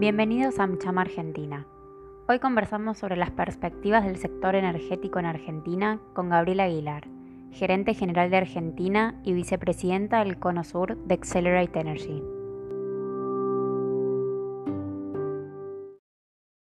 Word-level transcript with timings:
Bienvenidos 0.00 0.60
a 0.60 0.62
AmCham 0.62 0.96
Argentina. 0.98 1.66
Hoy 2.28 2.38
conversamos 2.38 2.98
sobre 2.98 3.16
las 3.16 3.32
perspectivas 3.32 4.04
del 4.04 4.16
sector 4.16 4.54
energético 4.54 5.18
en 5.18 5.26
Argentina 5.26 6.00
con 6.14 6.28
Gabriela 6.28 6.64
Aguilar, 6.64 7.08
gerente 7.50 7.94
general 7.94 8.30
de 8.30 8.36
Argentina 8.36 9.20
y 9.24 9.32
vicepresidenta 9.32 10.20
del 10.22 10.38
Cono 10.38 10.62
Sur 10.62 10.96
de 10.98 11.14
Accelerate 11.14 11.80
Energy. 11.80 12.22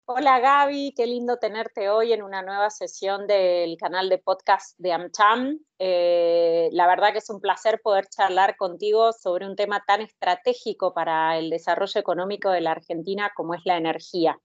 Hola 0.06 0.40
Gaby, 0.40 0.92
qué 0.96 1.06
lindo 1.06 1.36
tenerte 1.36 1.90
hoy 1.90 2.12
en 2.12 2.24
una 2.24 2.42
nueva 2.42 2.70
sesión 2.70 3.28
del 3.28 3.76
canal 3.76 4.08
de 4.08 4.18
podcast 4.18 4.76
de 4.78 4.92
AmCham. 4.92 5.60
Eh, 5.78 6.51
la 6.72 6.86
verdad 6.86 7.12
que 7.12 7.18
es 7.18 7.30
un 7.30 7.40
placer 7.40 7.80
poder 7.82 8.06
charlar 8.06 8.56
contigo 8.56 9.12
sobre 9.12 9.46
un 9.46 9.56
tema 9.56 9.82
tan 9.86 10.00
estratégico 10.00 10.94
para 10.94 11.38
el 11.38 11.50
desarrollo 11.50 12.00
económico 12.00 12.50
de 12.50 12.60
la 12.60 12.72
Argentina 12.72 13.32
como 13.34 13.54
es 13.54 13.62
la 13.64 13.76
energía. 13.76 14.38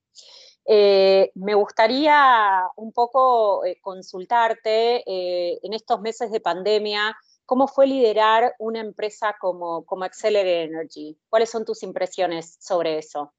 Eh, 0.66 1.32
me 1.36 1.54
gustaría 1.54 2.68
un 2.76 2.92
poco 2.92 3.64
eh, 3.64 3.80
consultarte 3.82 5.04
en 5.06 5.74
estos 5.74 6.02
meses 6.02 6.32
de 6.32 6.42
pandemia, 6.42 7.16
¿cómo 7.48 7.68
fue 7.68 7.88
liderar 7.88 8.54
una 8.60 8.82
empresa 8.82 9.38
como, 9.40 9.86
como 9.86 10.04
Accelerate 10.04 10.64
Energy? 10.64 11.18
¿Cuáles 11.30 11.50
son 11.50 11.66
tus 11.66 11.82
impresiones 11.82 12.58
sobre 12.60 12.98
eso? 12.98 13.34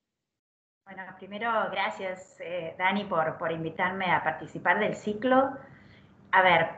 Bueno, 0.85 1.03
primero, 1.19 1.51
gracias, 1.71 2.37
eh, 2.41 2.75
Dani, 2.79 3.05
por, 3.05 3.37
por 3.37 3.53
invitarme 3.53 4.11
a 4.11 4.25
participar 4.25 4.81
del 4.81 4.97
ciclo. 4.97 5.51
A 6.33 6.43
ver, 6.43 6.71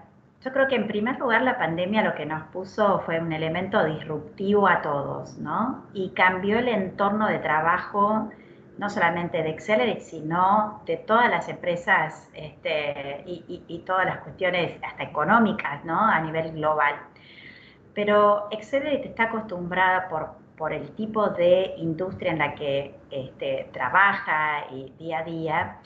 yo 0.43 0.53
creo 0.53 0.69
que 0.69 0.77
en 0.77 0.87
primer 0.87 1.19
lugar 1.19 1.43
la 1.43 1.59
pandemia 1.59 2.03
lo 2.03 2.15
que 2.15 2.25
nos 2.25 2.45
puso 2.45 3.01
fue 3.01 3.21
un 3.21 3.33
elemento 3.33 3.85
disruptivo 3.85 4.66
a 4.66 4.80
todos, 4.80 5.37
¿no? 5.39 5.85
Y 5.93 6.11
cambió 6.11 6.59
el 6.59 6.69
entorno 6.69 7.29
de 7.29 7.39
trabajo, 7.41 8.30
no 8.79 8.88
solamente 8.88 9.43
de 9.43 9.51
Accelerate, 9.51 10.01
sino 10.01 10.82
de 10.87 10.97
todas 10.97 11.29
las 11.30 11.49
empresas 11.49 12.29
este, 12.32 13.23
y, 13.27 13.85
todas 13.87 14.07
las 14.07 14.19
cuestiones 14.21 14.79
hasta 14.82 15.02
económicas, 15.02 15.85
¿no? 15.85 16.01
A 16.01 16.21
nivel 16.21 16.52
global. 16.52 16.95
Pero 17.95 18.49
Accelerate 18.52 19.09
está 19.09 19.25
acostumbrada 19.25 20.09
por 20.09 20.41
por 20.60 20.75
el 20.75 20.91
tipo 20.91 21.30
de 21.30 21.73
industria 21.79 22.32
en 22.32 22.38
la 22.38 22.54
que 22.54 22.95
este, 23.10 23.71
trabaja 23.73 24.66
y 24.71 24.93
día 24.99 25.21
a 25.21 25.25
día, 25.25 25.79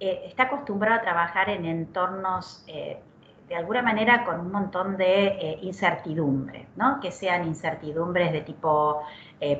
eh, 0.00 0.22
está 0.24 0.44
acostumbrado 0.44 0.96
a 0.96 1.02
trabajar 1.02 1.50
en 1.50 1.66
entornos 1.66 2.64
eh, 2.66 3.02
de 3.48 3.56
alguna 3.56 3.82
manera 3.82 4.24
con 4.24 4.40
un 4.40 4.50
montón 4.50 4.96
de 4.96 5.26
eh, 5.26 5.58
incertidumbre, 5.62 6.66
¿no? 6.76 7.00
que 7.00 7.10
sean 7.10 7.46
incertidumbres 7.46 8.32
de 8.32 8.40
tipo 8.40 9.02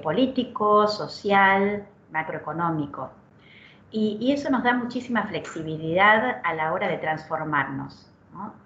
político, 0.02 0.88
social, 0.88 1.86
macroeconómico. 2.10 3.10
Y, 3.90 4.32
eso 4.32 4.48
nos 4.48 4.62
da 4.62 4.72
muchísima 4.72 5.24
flexibilidad 5.24 6.40
a 6.42 6.55
la 6.55 6.72
hora 6.72 6.88
de 6.88 6.96
transformarnos. 6.96 8.10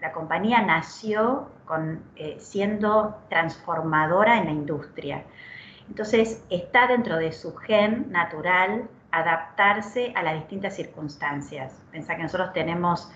La 0.00 0.12
compañía 0.12 0.62
nació 0.62 1.48
con, 1.66 2.00
siendo 2.39 3.19
transformadora 3.28 4.39
en 4.39 4.44
la 4.44 4.52
industria. 4.52 5.24
Entonces, 5.89 6.44
está 6.50 6.86
dentro 6.86 7.16
de 7.16 7.33
su 7.33 7.55
gen 7.56 8.12
natural 8.12 8.89
adaptarse 9.11 10.12
a 10.14 10.22
las 10.22 10.34
distintas 10.34 10.77
circunstancias. 10.77 11.80
Pensá 11.91 12.16
que 12.16 12.22
nosotros 12.22 12.52
tenemos 12.52 13.11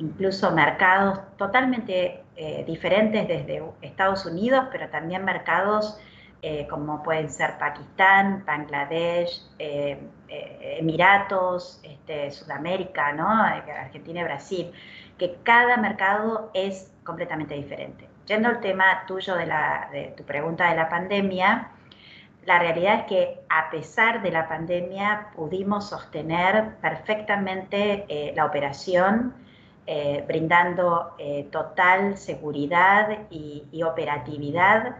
incluso 0.00 0.50
mercados 0.50 1.20
totalmente 1.36 2.24
eh, 2.36 2.64
diferentes 2.66 3.28
desde 3.28 3.62
Estados 3.82 4.26
Unidos, 4.26 4.66
pero 4.72 4.88
también 4.88 5.24
mercados 5.24 5.98
eh, 6.42 6.66
como 6.68 7.02
pueden 7.02 7.30
ser 7.30 7.58
Pakistán, 7.58 8.42
Bangladesh, 8.46 9.42
eh, 9.58 10.00
Emiratos, 10.28 11.80
este, 11.82 12.30
Sudamérica. 12.30 13.08
Argentina 13.08 14.20
y 14.20 14.24
Brasil, 14.24 14.72
que 15.18 15.36
cada 15.42 15.76
mercado 15.76 16.50
es 16.54 16.92
completamente 17.04 17.54
diferente. 17.54 18.08
Yendo 18.26 18.48
al 18.48 18.60
tema 18.60 19.04
tuyo 19.06 19.36
de, 19.36 19.46
de 19.92 20.14
tu 20.16 20.24
pregunta 20.24 20.70
de 20.70 20.76
la 20.76 20.88
pandemia, 20.88 21.70
la 22.46 22.58
realidad 22.58 23.00
es 23.00 23.04
que 23.04 23.40
a 23.48 23.70
pesar 23.70 24.22
de 24.22 24.30
la 24.30 24.48
pandemia 24.48 25.28
pudimos 25.36 25.90
sostener 25.90 26.76
perfectamente 26.80 28.06
eh, 28.08 28.32
la 28.34 28.46
operación, 28.46 29.34
eh, 29.86 30.24
brindando 30.26 31.14
eh, 31.18 31.48
total 31.50 32.16
seguridad 32.16 33.26
y, 33.30 33.82
operatividad. 33.82 34.96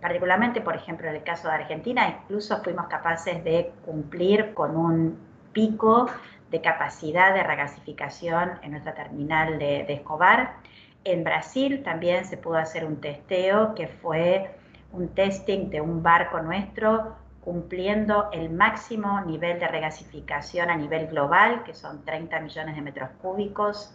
particularmente, 0.00 0.60
por 0.60 0.76
ejemplo, 0.76 1.08
en 1.08 1.16
el 1.16 1.22
caso 1.24 1.48
de 1.48 1.54
Argentina, 1.54 2.08
incluso 2.08 2.62
fuimos 2.62 2.86
capaces 2.86 3.42
de 3.42 3.72
cumplir 3.84 4.54
con 4.54 4.76
un 4.76 5.18
pico 5.52 6.06
de 6.50 6.60
capacidad 6.60 7.34
de 7.34 7.42
regasificación 7.42 8.52
en 8.62 8.70
nuestra 8.72 8.94
terminal 8.94 9.58
de, 9.58 9.84
de 9.84 9.94
Escobar. 9.94 10.56
En 11.02 11.24
Brasil 11.24 11.82
también 11.82 12.24
se 12.24 12.36
pudo 12.36 12.56
hacer 12.56 12.84
un 12.84 13.00
testeo 13.00 13.74
que 13.74 13.88
fue 13.88 14.54
un 14.92 15.08
testing 15.08 15.70
de 15.70 15.80
un 15.80 16.02
barco 16.02 16.40
nuestro 16.40 17.16
cumpliendo 17.46 18.28
el 18.32 18.50
máximo 18.50 19.20
nivel 19.20 19.60
de 19.60 19.68
regasificación 19.68 20.68
a 20.68 20.76
nivel 20.76 21.06
global, 21.06 21.62
que 21.62 21.74
son 21.74 22.04
30 22.04 22.40
millones 22.40 22.74
de 22.74 22.82
metros 22.82 23.08
cúbicos. 23.22 23.94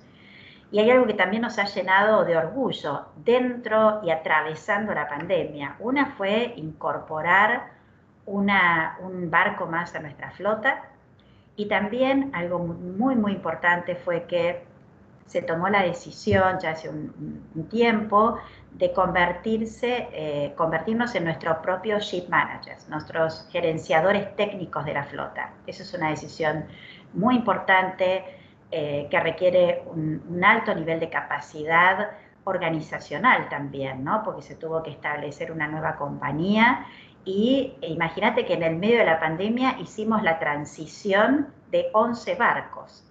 Y 0.72 0.79
hay 0.79 0.89
algo 0.89 1.06
que 1.06 1.16
también 1.16 1.41
nos 1.41 1.59
ha 1.59 1.66
llenado 1.66 2.23
de 2.23 2.38
orgullo 2.38 3.07
dentro 3.17 4.00
y 4.06 4.09
atravesando 4.09 4.94
la 4.94 5.09
pandemia. 5.09 5.75
Una 5.79 6.13
fue 6.16 6.53
incorporar 6.56 7.73
un 8.25 9.29
barco 9.29 9.66
más 9.66 9.94
a 9.95 10.00
nuestra 10.00 10.31
flota 10.31 10.84
y 11.57 11.66
también 11.66 12.31
algo 12.34 12.59
muy, 12.59 13.17
muy 13.17 13.34
importante 13.34 13.95
fue 13.95 14.23
que 14.28 14.63
se 15.31 15.41
tomó 15.41 15.69
la 15.69 15.83
decisión 15.83 16.59
ya 16.59 16.71
hace 16.71 16.89
un, 16.89 17.41
tiempo 17.69 18.37
de 18.73 18.91
convertirse, 18.91 20.09
eh, 20.11 20.53
convertirnos 20.57 21.15
en 21.15 21.23
nuestros 21.23 21.57
propios 21.59 22.03
ship 22.03 22.27
managers, 22.27 22.89
nuestros 22.89 23.47
gerenciadores 23.49 24.35
técnicos 24.35 24.83
de 24.83 24.93
la 24.93 25.05
flota. 25.05 25.53
Esa 25.65 25.83
es 25.83 25.93
una 25.93 26.09
decisión 26.09 26.65
muy 27.13 27.35
importante 27.35 28.25
eh, 28.71 29.07
que 29.09 29.19
requiere 29.21 29.83
un, 29.85 30.43
alto 30.43 30.75
nivel 30.75 30.99
de 30.99 31.09
capacidad 31.09 32.09
organizacional 32.43 33.47
también, 33.47 34.03
¿no? 34.03 34.23
Porque 34.25 34.41
se 34.41 34.55
tuvo 34.55 34.83
que 34.83 34.89
establecer 34.89 35.53
una 35.53 35.67
nueva 35.67 35.95
compañía 35.95 36.87
y 37.23 37.77
e 37.81 37.87
imagínate 37.87 38.45
que 38.45 38.55
en 38.55 38.63
el 38.63 38.75
medio 38.75 38.97
de 38.97 39.05
la 39.05 39.19
pandemia 39.19 39.77
hicimos 39.79 40.23
la 40.23 40.39
transición 40.39 41.53
de 41.71 41.89
11 41.93 42.35
barcos 42.35 43.10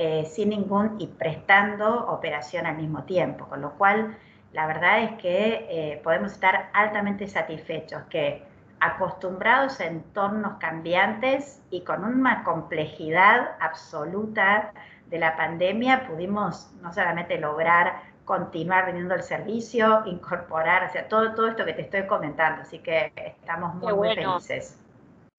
eh, 0.00 0.24
sin 0.26 0.50
ningún 0.50 0.94
y 1.00 1.08
prestando 1.08 2.06
operación 2.06 2.66
al 2.66 2.76
mismo 2.76 3.02
tiempo, 3.02 3.48
con 3.48 3.60
lo 3.60 3.72
cual 3.72 4.16
la 4.52 4.64
verdad 4.68 5.02
es 5.02 5.20
que 5.20 5.66
eh, 5.68 6.00
podemos 6.04 6.30
estar 6.30 6.70
altamente 6.72 7.26
satisfechos 7.26 8.04
que 8.08 8.44
acostumbrados 8.78 9.80
a 9.80 9.86
entornos 9.86 10.58
cambiantes 10.58 11.60
y 11.70 11.80
con 11.80 12.04
una 12.04 12.44
complejidad 12.44 13.56
absoluta 13.58 14.72
de 15.10 15.18
la 15.18 15.36
pandemia, 15.36 16.06
pudimos 16.06 16.72
no 16.80 16.92
solamente 16.92 17.36
lograr 17.36 18.00
continuar 18.24 18.86
vendiendo 18.86 19.16
el 19.16 19.24
servicio, 19.24 20.04
incorporar, 20.06 20.84
o 20.84 20.92
sea, 20.92 21.08
todo, 21.08 21.34
todo 21.34 21.48
esto 21.48 21.64
que 21.64 21.72
te 21.72 21.82
estoy 21.82 22.06
comentando, 22.06 22.62
así 22.62 22.78
que 22.78 23.12
estamos 23.16 23.74
muy, 23.74 23.92
muy 23.94 24.14
felices. 24.14 24.78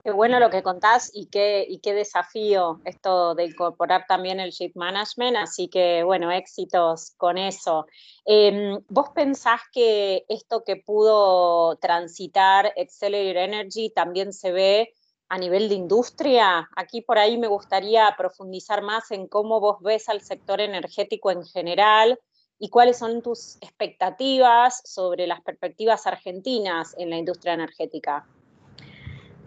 Qué 0.02 0.12
bueno 0.12 0.40
lo 0.40 0.50
que 0.50 0.64
contás 0.64 1.12
y 1.14 1.26
qué, 1.26 1.66
y 1.68 1.80
qué 1.80 1.94
desafío 1.94 2.80
esto 2.86 3.36
de 3.36 3.44
incorporar 3.44 4.06
también 4.08 4.40
el 4.40 4.52
ship 4.52 4.72
management, 4.76 5.36
así 5.36 5.68
que 5.68 6.04
bueno, 6.04 6.32
éxitos 6.32 7.12
con 7.18 7.38
eso. 7.38 7.86
Em, 8.24 8.80
¿Vos 8.88 9.10
pensás 9.14 9.60
que 9.74 10.24
esto 10.30 10.64
que 10.64 10.78
pudo 10.78 11.76
transitar 11.78 12.74
Accelerate 12.78 13.44
Energy 13.44 13.90
también 13.90 14.32
se 14.32 14.54
ve 14.54 14.94
a 15.28 15.38
nivel 15.38 15.68
de 15.68 15.76
industria? 15.76 16.70
Aquí 16.78 17.02
por 17.02 17.18
ahí 17.20 17.38
me 17.38 17.48
gustaría 17.48 18.16
profundizar 18.18 18.82
más 18.82 19.12
en 19.12 19.28
cómo 19.28 19.60
vos 19.60 19.82
ves 19.82 20.08
al 20.08 20.22
sector 20.22 20.62
energético 20.62 21.30
en 21.30 21.44
general 21.44 22.18
y 22.58 22.70
cuáles 22.70 22.98
son 22.98 23.22
tus 23.22 23.58
expectativas 23.58 24.82
sobre 24.86 25.28
las 25.28 25.42
perspectivas 25.42 26.08
argentinas 26.08 26.96
en 26.98 27.10
la 27.10 27.18
industria 27.18 27.54
energética. 27.54 28.26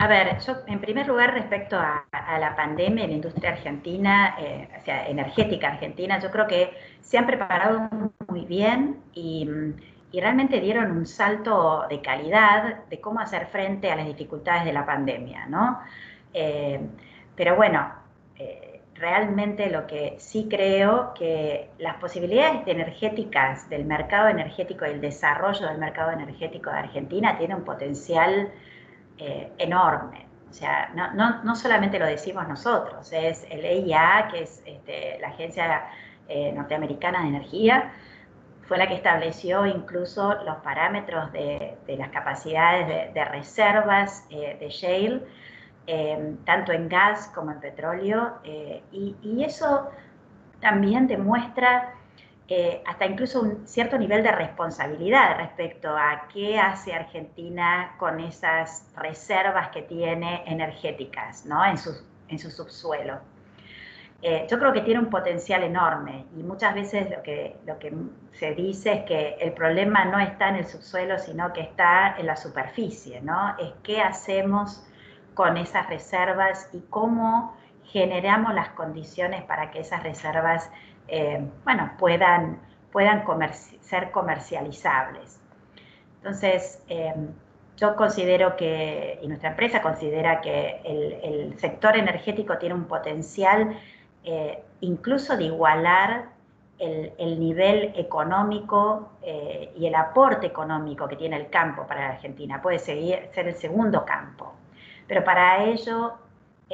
A 0.03 0.09
ver, 0.09 0.37
yo 0.41 0.55
en 0.67 0.81
primer 0.81 1.07
lugar 1.07 1.33
respecto 1.33 1.79
a, 1.79 2.05
la 2.41 2.57
pandemia 2.57 3.07
la 3.07 3.13
industria 3.13 3.51
argentina, 3.51 4.35
eh, 4.37 4.69
o 4.81 4.85
sea, 4.85 5.07
energética 5.07 5.69
argentina, 5.69 6.19
yo 6.19 6.29
creo 6.33 6.49
que 6.49 6.73
se 7.01 7.19
han 7.19 7.25
preparado 7.25 7.89
muy 8.27 8.45
bien 8.45 9.01
y, 9.15 9.49
realmente 10.13 10.61
dieron 10.61 10.91
un 10.91 11.07
salto 11.07 11.87
de 11.89 12.01
calidad 12.03 12.85
de 12.91 13.01
cómo 13.01 13.21
hacer 13.21 13.47
frente 13.47 13.93
a 13.93 13.97
las 13.97 14.07
dificultades 14.07 14.65
de 14.65 14.73
la 14.73 14.85
pandemia, 14.85 15.47
¿no? 15.47 15.79
Eh, 16.35 16.81
pero 17.37 17.55
bueno, 17.55 17.93
eh, 18.37 18.81
realmente 18.95 19.71
lo 19.71 19.87
que 19.87 20.17
sí 20.19 20.49
creo 20.51 21.15
que 21.15 21.71
las 21.79 21.95
posibilidades 21.99 22.67
energéticas 22.67 23.71
del 23.71 23.85
mercado 23.85 24.29
energético 24.29 24.85
y 24.85 24.91
el 24.91 25.01
desarrollo 25.01 25.69
del 25.69 25.79
mercado 25.79 26.11
energético 26.11 26.71
de 26.71 26.79
Argentina 26.79 27.39
tiene 27.39 27.55
un 27.55 27.65
potencial 27.65 28.53
eh, 29.19 29.53
enorme. 29.59 30.33
O 30.53 30.55
sea, 30.55 30.91
no, 30.93 31.57
solamente 31.57 31.99
lo 31.99 32.05
decimos 32.05 32.47
nosotros, 32.47 33.11
es 33.11 33.47
el 33.49 33.65
EIA, 33.65 34.29
que 34.31 34.43
es 34.43 34.63
este, 34.67 35.19
la 35.19 35.29
Agencia 35.29 35.87
eh, 36.29 36.53
Norteamericana 36.53 37.23
de 37.23 37.29
Energía, 37.29 37.91
fue 38.69 38.77
la 38.77 38.87
que 38.87 38.95
estableció 38.95 39.65
incluso 39.65 40.35
los 40.45 40.57
parámetros 40.57 41.33
de, 41.33 41.79
las 41.87 42.11
capacidades 42.11 43.15
de, 43.15 43.25
reservas 43.25 44.27
eh, 44.29 44.59
de 44.61 44.69
shale, 44.69 45.23
eh, 45.87 46.37
tanto 46.45 46.73
en 46.73 46.87
gas 46.91 47.33
como 47.35 47.51
en 47.51 47.59
petróleo, 47.59 48.35
y, 48.45 49.17
y, 49.23 49.43
eso 49.43 49.91
también 50.61 51.07
demuestra 51.07 51.95
hasta 52.85 53.07
incluso 53.07 53.41
un 53.41 53.67
cierto 53.67 53.97
nivel 53.97 54.23
de 54.23 54.33
responsabilidad 54.33 55.37
respecto 55.39 55.97
a 55.97 56.29
qué 56.33 56.59
hace 56.59 56.93
Argentina 56.93 57.95
con 57.99 58.21
esas 58.21 58.87
reservas 58.97 59.69
que 59.69 59.83
tiene 59.83 60.43
energéticas 60.47 61.47
¿no? 61.47 61.65
en, 61.65 61.79
su, 61.79 61.91
en 62.29 62.39
su 62.39 62.51
subsuelo. 62.51 63.21
Eh, 64.25 64.47
yo 64.49 64.57
creo 64.61 64.73
que 64.73 64.83
tiene 64.83 65.01
un 65.01 65.11
potencial 65.11 65.65
enorme 65.65 66.27
y 66.37 66.45
muchas 66.45 66.75
veces 66.75 67.11
lo 67.11 67.23
que, 67.25 67.57
lo 67.67 67.77
que 67.81 67.93
se 68.35 68.55
dice 68.55 68.93
es 68.93 69.05
que 69.05 69.37
el 69.41 69.53
problema 69.53 70.05
no 70.05 70.21
está 70.21 70.49
en 70.49 70.57
el 70.57 70.65
subsuelo, 70.65 71.19
sino 71.19 71.53
que 71.53 71.63
está 71.63 72.15
en 72.17 72.27
la 72.27 72.37
superficie, 72.37 73.21
¿no? 73.21 73.57
Es 73.59 73.73
qué 73.83 74.01
hacemos 74.01 74.87
con 75.35 75.57
esas 75.57 75.89
reservas 75.89 76.69
y 76.73 76.83
cómo 76.89 77.57
generamos 77.83 78.55
las 78.55 78.69
condiciones 78.71 79.43
para 79.43 79.73
que 79.73 79.81
esas 79.81 80.05
reservas 80.05 80.71
eh, 81.09 81.45
bueno, 81.65 81.93
puedan, 81.99 82.61
puedan 82.91 83.25
ser 83.81 84.11
comercializables. 84.11 85.41
Entonces, 86.19 86.83
eh, 86.89 87.15
yo 87.77 87.97
considero 87.97 88.57
que, 88.57 89.19
y 89.23 89.29
nuestra 89.29 89.51
empresa 89.51 89.83
considera 89.83 90.41
que 90.41 90.81
el, 90.85 91.59
sector 91.59 91.97
energético 91.97 92.59
tiene 92.59 92.75
un 92.75 92.85
potencial 92.85 93.77
eh, 94.25 94.63
incluso 94.81 95.37
de 95.37 95.45
igualar 95.45 96.27
el, 96.79 97.39
nivel 97.39 97.93
económico 97.95 99.13
y 99.23 99.87
el 99.87 99.95
aporte 99.95 100.49
económico 100.49 101.07
que 101.07 101.15
tiene 101.15 101.37
el 101.37 101.49
campo 101.49 101.87
para 101.87 102.01
la 102.01 102.15
Argentina. 102.15 102.61
Puede 102.61 102.81
seguir, 102.81 103.29
ser 103.33 103.47
el 103.47 103.55
segundo 103.55 104.05
campo. 104.05 104.53
Pero 105.07 105.23
para 105.23 105.63
ello 105.63 106.15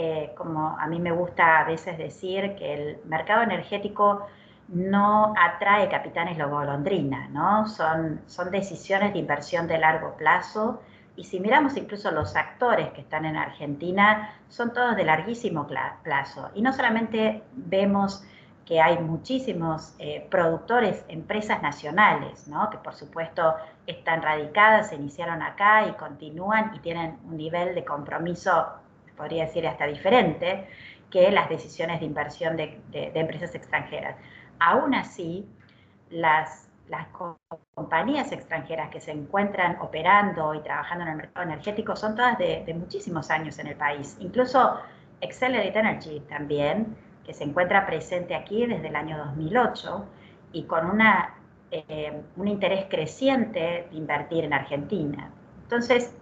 eh, 0.00 0.32
como 0.36 0.78
a 0.78 0.86
mí 0.86 1.00
me 1.00 1.10
gusta 1.10 1.58
a 1.58 1.64
veces 1.64 1.98
decir, 1.98 2.54
que 2.54 2.72
el 2.72 2.98
mercado 3.06 3.42
energético 3.42 4.28
no 4.68 5.34
atrae 5.36 5.88
capitanes 5.88 6.38
golondrina, 6.38 7.26
¿no? 7.28 7.66
Son, 7.66 8.20
son 8.26 8.52
decisiones 8.52 9.12
de 9.12 9.18
inversión 9.18 9.66
de 9.66 9.76
largo 9.76 10.16
plazo 10.16 10.80
y 11.16 11.24
si 11.24 11.40
miramos 11.40 11.76
incluso 11.76 12.12
los 12.12 12.36
actores 12.36 12.90
que 12.92 13.00
están 13.00 13.24
en 13.24 13.36
Argentina, 13.36 14.34
son 14.48 14.72
todos 14.72 14.94
de 14.94 15.02
larguísimo 15.02 15.66
plazo. 15.66 16.50
Y 16.54 16.62
no 16.62 16.72
solamente 16.72 17.42
vemos 17.56 18.22
que 18.64 18.80
hay 18.80 18.98
muchísimos 18.98 19.96
eh, 19.98 20.28
productores, 20.30 21.04
empresas 21.08 21.60
nacionales, 21.60 22.46
¿no? 22.46 22.70
que 22.70 22.78
por 22.78 22.94
supuesto 22.94 23.56
están 23.88 24.22
radicadas, 24.22 24.90
se 24.90 24.94
iniciaron 24.94 25.42
acá 25.42 25.88
y 25.88 25.92
continúan 25.94 26.72
y 26.76 26.78
tienen 26.78 27.18
un 27.24 27.36
nivel 27.36 27.74
de 27.74 27.84
compromiso 27.84 28.66
podría 29.18 29.44
decir 29.44 29.66
hasta 29.66 29.86
diferente, 29.86 30.66
que 31.10 31.30
las 31.30 31.48
decisiones 31.48 32.00
de 32.00 32.06
inversión 32.06 32.56
de, 32.56 32.80
empresas 33.14 33.54
extranjeras. 33.54 34.16
Aún 34.58 34.94
así, 34.94 35.46
las, 36.10 36.70
las 36.88 37.06
compañías 37.74 38.32
extranjeras 38.32 38.90
que 38.90 39.00
se 39.00 39.10
encuentran 39.10 39.78
operando 39.80 40.54
y 40.54 40.60
trabajando 40.60 41.04
en 41.04 41.10
el 41.10 41.16
mercado 41.16 41.46
energético 41.46 41.96
son 41.96 42.14
todas 42.14 42.38
de, 42.38 42.74
muchísimos 42.78 43.30
años 43.30 43.58
en 43.58 43.66
el 43.68 43.76
país. 43.76 44.16
Incluso 44.20 44.78
Accelerate 45.22 45.78
Energy 45.78 46.20
también, 46.28 46.96
que 47.24 47.34
se 47.34 47.44
encuentra 47.44 47.86
presente 47.86 48.34
aquí 48.34 48.66
desde 48.66 48.88
el 48.88 48.96
año 48.96 49.18
2008 49.18 50.04
y 50.52 50.64
con 50.64 50.86
una, 50.86 51.34
eh, 51.70 52.22
un 52.36 52.48
interés 52.48 52.86
creciente 52.88 53.86
de 53.90 53.96
invertir 53.96 54.44
en 54.44 54.52
Argentina. 54.54 55.30
Entonces, 55.64 56.14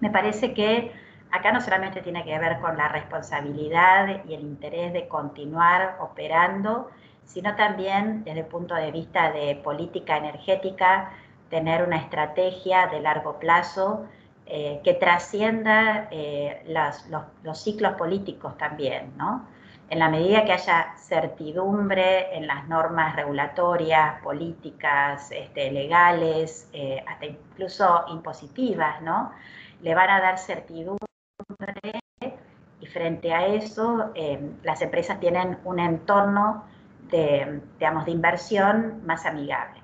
me 0.00 0.10
parece 0.10 0.52
que 0.52 0.92
acá 1.32 1.50
no 1.50 1.60
solamente 1.60 2.02
tiene 2.02 2.24
que 2.24 2.38
ver 2.38 2.60
con 2.60 2.76
la 2.76 2.88
responsabilidad 2.88 4.22
y 4.26 4.34
el 4.34 4.42
interés 4.42 4.92
de 4.92 5.08
continuar 5.08 5.96
operando, 6.00 6.90
sino 7.24 7.56
también 7.56 8.22
desde 8.24 8.40
el 8.40 8.46
punto 8.46 8.74
de 8.74 8.92
vista 8.92 9.32
de 9.32 9.56
política 9.56 10.18
energética, 10.18 11.10
tener 11.48 11.82
una 11.82 11.96
estrategia 11.96 12.86
de 12.86 13.00
largo 13.00 13.38
plazo 13.38 14.06
eh, 14.46 14.80
que 14.84 14.94
trascienda 14.94 16.08
eh, 16.10 16.62
los, 16.68 17.58
ciclos 17.58 17.94
políticos 17.94 18.56
también, 18.58 19.12
¿no? 19.16 19.46
En 19.88 19.98
la 19.98 20.08
medida 20.08 20.44
que 20.44 20.52
haya 20.52 20.94
certidumbre 20.96 22.36
en 22.36 22.46
las 22.46 22.66
normas 22.68 23.14
regulatorias, 23.14 24.20
políticas, 24.22 25.30
este, 25.30 25.70
legales, 25.70 26.68
eh, 26.72 27.04
hasta 27.06 27.26
incluso 27.26 28.04
impositivas, 28.08 29.00
¿no? 29.02 29.32
Le 29.82 29.94
van 29.94 30.10
a 30.10 30.20
dar 30.20 30.38
certidumbre 30.38 31.11
y 32.80 32.86
frente 32.86 33.32
a 33.32 33.46
eso 33.46 34.10
eh, 34.14 34.40
las 34.62 34.82
empresas 34.82 35.20
tienen 35.20 35.58
un 35.64 35.78
entorno 35.78 36.64
de, 37.10 37.60
digamos, 37.78 38.04
de 38.04 38.10
inversión 38.10 39.02
más 39.06 39.24
amigable. 39.24 39.80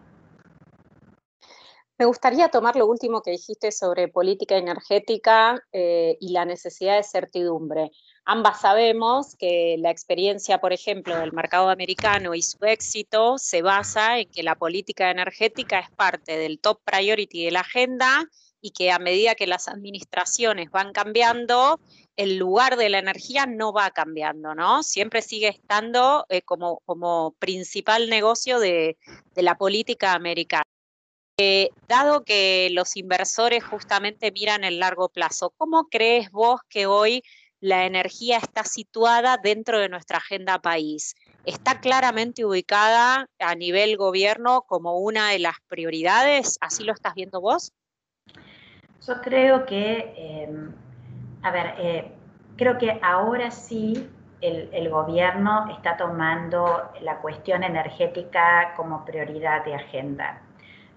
Me 1.99 2.05
gustaría 2.05 2.49
tomar 2.49 2.77
lo 2.77 2.87
último 2.87 3.23
que 3.23 3.33
dijiste 3.33 3.73
sobre 3.73 4.07
política 4.07 4.57
energética 4.57 5.61
eh, 5.73 6.17
y 6.21 6.31
la 6.33 6.45
necesidad 6.45 6.97
de 6.97 7.03
certidumbre. 7.03 7.91
Ambas 8.25 8.61
sabemos 8.61 9.35
que 9.37 9.77
la 9.81 9.91
experiencia, 9.91 10.61
por 10.61 10.73
ejemplo, 10.73 11.19
del 11.19 11.33
mercado 11.33 11.71
americano 11.71 12.37
y 12.37 12.43
su 12.43 12.59
éxito 12.65 13.37
se 13.39 13.63
basa 13.63 14.19
en 14.21 14.31
que 14.31 14.45
la 14.45 14.55
política 14.55 15.11
energética 15.11 15.81
es 15.81 15.91
parte 15.91 16.37
del 16.37 16.61
top 16.61 16.81
priority 16.85 17.47
de 17.47 17.51
la 17.51 17.61
agenda 17.61 18.29
y 18.61 18.71
que 18.71 18.91
a 18.91 18.99
medida 18.99 19.35
que 19.35 19.47
las 19.47 19.69
administraciones 19.69 20.71
van 20.71 20.93
cambiando, 20.93 21.81
el 22.17 22.37
lugar 22.37 22.77
de 22.77 22.89
la 22.89 22.99
energía 22.99 23.47
no 23.47 23.73
va 23.73 23.91
cambiando, 23.91 24.55
¿no? 24.55 24.83
Siempre 24.83 25.23
sigue 25.23 25.49
estando 25.49 26.27
eh, 26.29 26.43
como, 26.43 26.81
como 26.85 27.37
principal 27.39 28.11
negocio 28.11 28.59
de, 28.59 28.97
la 29.37 29.57
política 29.57 30.15
americana. 30.15 30.65
Eh, 31.41 31.71
dado 31.87 32.25
que 32.25 32.69
los 32.73 32.97
inversores 32.97 33.63
justamente 33.63 34.33
miran 34.33 34.65
el 34.65 34.81
largo 34.81 35.09
plazo, 35.09 35.51
¿cómo 35.57 35.85
crees 35.89 36.33
vos 36.33 36.61
que 36.69 36.87
hoy 36.87 37.23
la 37.61 37.87
energía 37.87 38.39
está 38.39 38.65
situada 38.65 39.37
dentro 39.37 39.79
de 39.79 39.89
nuestra 39.89 40.19
agenda 40.19 40.61
país? 40.61 41.15
¿Está 41.45 41.81
claramente 41.81 42.45
ubicada 42.45 43.27
a 43.39 43.55
nivel 43.55 43.97
gobierno 43.97 44.63
como 44.63 44.99
una 44.99 45.31
de 45.31 45.39
las 45.39 45.55
prioridades? 45.69 46.59
¿Así 46.61 46.83
lo 46.83 46.93
estás 46.93 47.15
viendo 47.15 47.41
vos? 47.41 47.73
Yo 49.07 49.21
creo 49.23 49.65
que, 49.65 50.15
em, 50.17 50.73
a 51.43 51.51
ver, 51.51 51.75
eh, 51.79 52.13
creo 52.57 52.79
que 52.79 52.99
ahora 53.03 53.51
sí 53.51 54.11
el, 54.41 54.89
gobierno 54.91 55.69
está 55.71 55.97
tomando 55.97 56.91
la 57.01 57.19
cuestión 57.19 57.63
energética 57.65 58.75
como 58.77 59.05
prioridad 59.05 59.65
de 59.65 59.75
agenda. 59.75 60.41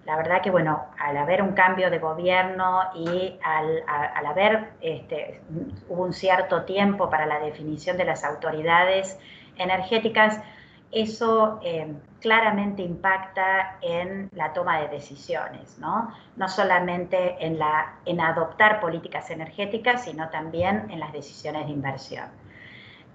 La 0.04 0.16
verdad 0.16 0.42
que, 0.42 0.50
bueno, 0.50 0.86
al 0.98 1.16
haber 1.16 1.42
un 1.42 1.52
cambio 1.52 1.90
de 1.90 1.98
gobierno 1.98 2.80
y 2.94 3.38
al, 3.44 4.26
haber, 4.26 4.72
este, 4.80 5.40
un 5.88 6.12
cierto 6.12 6.64
tiempo 6.64 7.08
para 7.08 7.26
la 7.26 7.38
definición 7.38 7.96
de 7.96 8.04
las 8.04 8.24
autoridades 8.24 9.18
energéticas, 9.56 10.40
eso 10.90 11.60
eh, 11.62 11.94
claramente 12.22 12.82
impacta 12.82 13.78
en 13.82 14.30
la 14.32 14.52
toma 14.52 14.80
de 14.80 14.88
decisiones, 14.88 15.78
¿no? 15.78 16.14
No 16.36 16.48
solamente 16.48 17.36
en, 17.44 17.58
la, 17.58 17.96
en 18.06 18.20
adoptar 18.20 18.80
políticas 18.80 19.28
energéticas, 19.30 20.04
sino 20.04 20.30
también 20.30 20.90
en 20.90 21.00
las 21.00 21.12
decisiones 21.12 21.66
de 21.66 21.72
inversión. 21.72 22.26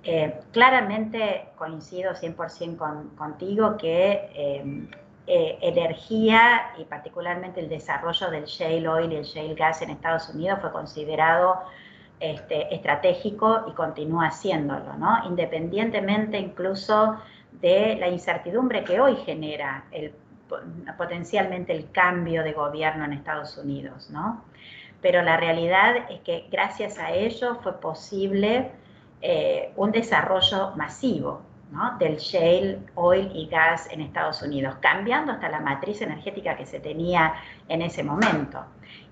Eh, 0.04 0.40
claramente 0.52 1.50
coincido 1.58 2.14
100% 2.14 3.16
contigo 3.16 3.78
que 3.78 4.30
eh, 5.30 5.58
energía 5.62 6.72
y 6.78 6.86
particularmente 6.86 7.60
el 7.60 7.68
desarrollo 7.68 8.30
del 8.30 8.46
shale 8.46 8.88
oil 8.88 9.12
y 9.12 9.16
el 9.16 9.24
shale 9.24 9.56
gas 9.56 9.82
en 9.82 9.90
Estados 9.90 10.30
Unidos 10.30 10.60
fue 10.62 10.72
considerado 10.72 11.64
este, 12.20 12.74
estratégico 12.74 13.66
y 13.68 13.74
continúa 13.74 14.32
siéndolo, 14.32 14.94
¿no? 14.98 15.24
Independientemente 15.26 16.40
incluso 16.40 17.18
de 17.52 17.96
la 17.96 18.08
incertidumbre 18.08 18.84
que 18.84 19.00
hoy 19.00 19.16
genera 19.26 19.86
el, 19.92 20.14
potencialmente 20.98 21.74
el 21.74 21.92
cambio 21.92 22.44
de 22.44 22.54
gobierno 22.54 23.06
en 23.06 23.14
Estados 23.14 23.58
Unidos, 23.58 24.10
¿no? 24.10 24.44
Pero 25.02 25.22
la 25.22 25.38
realidad 25.38 25.96
es 26.10 26.22
que 26.22 26.48
gracias 26.52 26.98
a 26.98 27.12
ello 27.12 27.56
fue 27.62 27.80
posible 27.80 28.72
eh, 29.22 29.72
un 29.76 29.92
desarrollo 29.92 30.72
masivo 30.76 31.42
del 32.00 32.18
shale, 32.18 32.80
oil 32.96 33.30
y 33.34 33.48
gas 33.48 33.90
en 33.92 34.02
Estados 34.02 34.42
Unidos, 34.42 34.76
cambiando 34.80 35.34
hasta 35.34 35.50
la 35.50 35.60
matriz 35.60 36.02
energética 36.02 36.56
que 36.56 36.66
se 36.66 36.80
tenía 36.80 37.34
en 37.68 37.82
ese 37.82 38.04
momento. 38.04 38.64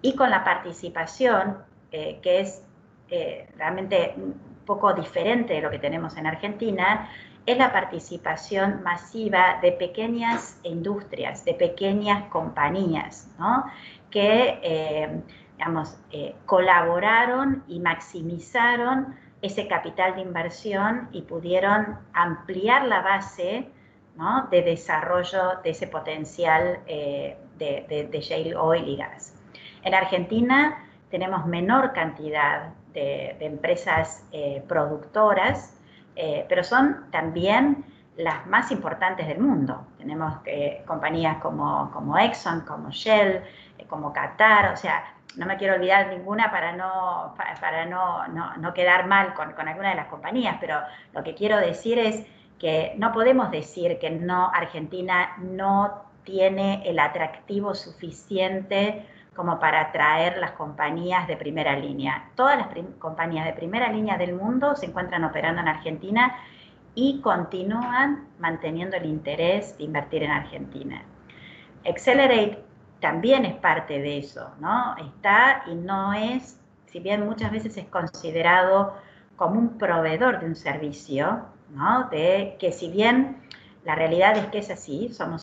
Y 0.01 0.15
con 0.15 0.29
la 0.29 0.43
participación, 0.43 1.57
eh, 1.91 2.19
que 2.21 2.39
es 2.39 2.63
eh, 3.09 3.49
realmente 3.57 4.13
un 4.15 4.33
poco 4.65 4.93
diferente 4.93 5.53
de 5.53 5.61
lo 5.61 5.69
que 5.69 5.79
tenemos 5.79 6.15
en 6.17 6.27
Argentina, 6.27 7.09
es 7.45 7.57
la 7.57 7.71
participación 7.71 8.81
masiva 8.83 9.59
de 9.61 9.71
pequeñas 9.71 10.59
industrias, 10.63 11.45
de 11.45 11.53
pequeñas 11.53 12.29
compañías, 12.29 13.29
¿no? 13.37 13.65
que 14.09 14.59
eh, 14.63 15.21
digamos, 15.57 15.97
eh, 16.11 16.35
colaboraron 16.45 17.63
y 17.67 17.79
maximizaron 17.79 19.15
ese 19.41 19.67
capital 19.67 20.15
de 20.15 20.21
inversión 20.21 21.09
y 21.11 21.21
pudieron 21.21 21.99
ampliar 22.13 22.85
la 22.85 23.01
base 23.01 23.69
de 24.49 24.61
desarrollo 24.61 25.59
de 25.61 25.71
ese 25.71 25.87
potencial 25.87 26.79
de, 26.85 27.37
de, 27.57 28.21
shale 28.21 28.55
oil 28.55 28.87
y 28.87 28.95
gas. 28.95 29.35
En 29.83 29.93
Argentina 29.93 30.85
tenemos 31.09 31.45
menor 31.45 31.93
cantidad 31.93 32.73
de, 32.93 33.37
empresas 33.39 34.25
eh, 34.31 34.63
productoras, 34.67 35.74
eh, 36.15 36.45
pero 36.47 36.63
son 36.63 37.05
también 37.11 37.85
las 38.17 38.45
más 38.47 38.71
importantes 38.71 39.27
del 39.27 39.39
mundo. 39.39 39.87
Tenemos 39.97 40.35
eh, 40.45 40.83
compañías 40.85 41.37
como, 41.37 41.91
como, 41.91 42.17
Exxon, 42.17 42.61
como 42.61 42.89
Shell, 42.89 43.41
como 43.89 44.13
Qatar, 44.13 44.73
o 44.73 44.77
sea, 44.77 45.03
no 45.35 45.45
me 45.45 45.57
quiero 45.57 45.75
olvidar 45.75 46.07
ninguna 46.07 46.49
para 46.49 46.71
no, 46.71 47.35
para, 47.59 47.85
no, 47.85 48.25
no, 48.27 48.73
quedar 48.73 49.05
mal 49.05 49.33
con, 49.33 49.51
con 49.51 49.67
alguna 49.67 49.89
de 49.89 49.95
las 49.95 50.07
compañías, 50.07 50.57
pero 50.61 50.79
lo 51.13 51.23
que 51.23 51.35
quiero 51.35 51.57
decir 51.57 51.99
es 51.99 52.25
que 52.57 52.93
no 52.97 53.11
podemos 53.11 53.51
decir 53.51 53.99
que 53.99 54.09
no 54.09 54.49
Argentina 54.53 55.35
no 55.37 56.05
tiene 56.23 56.81
el 56.89 56.99
atractivo 56.99 57.75
suficiente 57.75 59.05
como 59.35 59.59
para 59.59 59.81
atraer 59.81 60.37
las 60.37 60.51
compañías 60.51 61.27
de 61.27 61.37
primera 61.37 61.77
línea. 61.77 62.29
Todas 62.35 62.57
las 62.57 62.67
compañías 62.99 63.45
de 63.45 63.53
primera 63.53 63.91
línea 63.91 64.17
del 64.17 64.33
mundo 64.33 64.75
se 64.75 64.85
encuentran 64.85 65.23
operando 65.23 65.61
en 65.61 65.67
Argentina 65.67 66.35
y 66.95 67.19
continúan 67.21 68.29
manteniendo 68.39 68.95
el 68.95 69.05
interés 69.05 69.77
de 69.77 69.83
invertir 69.83 70.23
en 70.23 70.31
Argentina. 70.31 71.03
Accelerate 71.85 72.63
también 73.01 73.45
es 73.45 73.55
parte 73.55 73.99
de 73.99 74.19
eso, 74.19 74.49
¿no? 74.59 74.95
Está 74.97 75.63
y 75.67 75.75
no 75.75 76.13
es, 76.13 76.57
si 76.85 76.99
bien 76.99 77.25
muchas 77.25 77.51
veces 77.51 77.75
es 77.77 77.85
considerado 77.87 78.95
como 79.35 79.59
un 79.59 79.77
proveedor 79.77 80.39
de 80.39 80.45
un 80.45 80.55
servicio, 80.55 81.45
¿no? 81.71 82.07
De 82.09 82.55
que 82.57 82.71
si 82.71 82.89
bien 82.89 83.41
la 83.83 83.95
realidad 83.95 84.37
es 84.37 84.47
que 84.47 84.59
es 84.59 84.71
así, 84.71 85.09
somos 85.09 85.41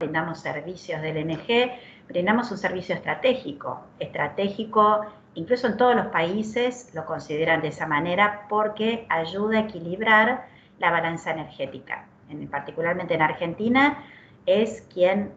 brindamos 0.00 0.40
servicios 0.40 1.02
del 1.02 1.26
NG, 1.26 1.72
brindamos 2.10 2.50
un 2.50 2.58
servicio 2.58 2.94
estratégico. 2.94 3.86
Estratégico, 4.00 5.06
incluso 5.34 5.68
en 5.68 5.76
todos 5.76 5.94
los 5.94 6.06
países 6.06 6.90
lo 6.92 7.06
consideran 7.06 7.62
de 7.62 7.68
esa 7.68 7.86
manera 7.86 8.46
porque 8.48 9.06
ayuda 9.08 9.58
a 9.58 9.60
equilibrar 9.62 10.46
la 10.80 10.90
balanza 10.90 11.30
energética. 11.30 12.06
En, 12.28 12.48
particularmente 12.48 13.14
en 13.14 13.22
Argentina 13.22 14.02
es 14.44 14.82
quien 14.92 15.32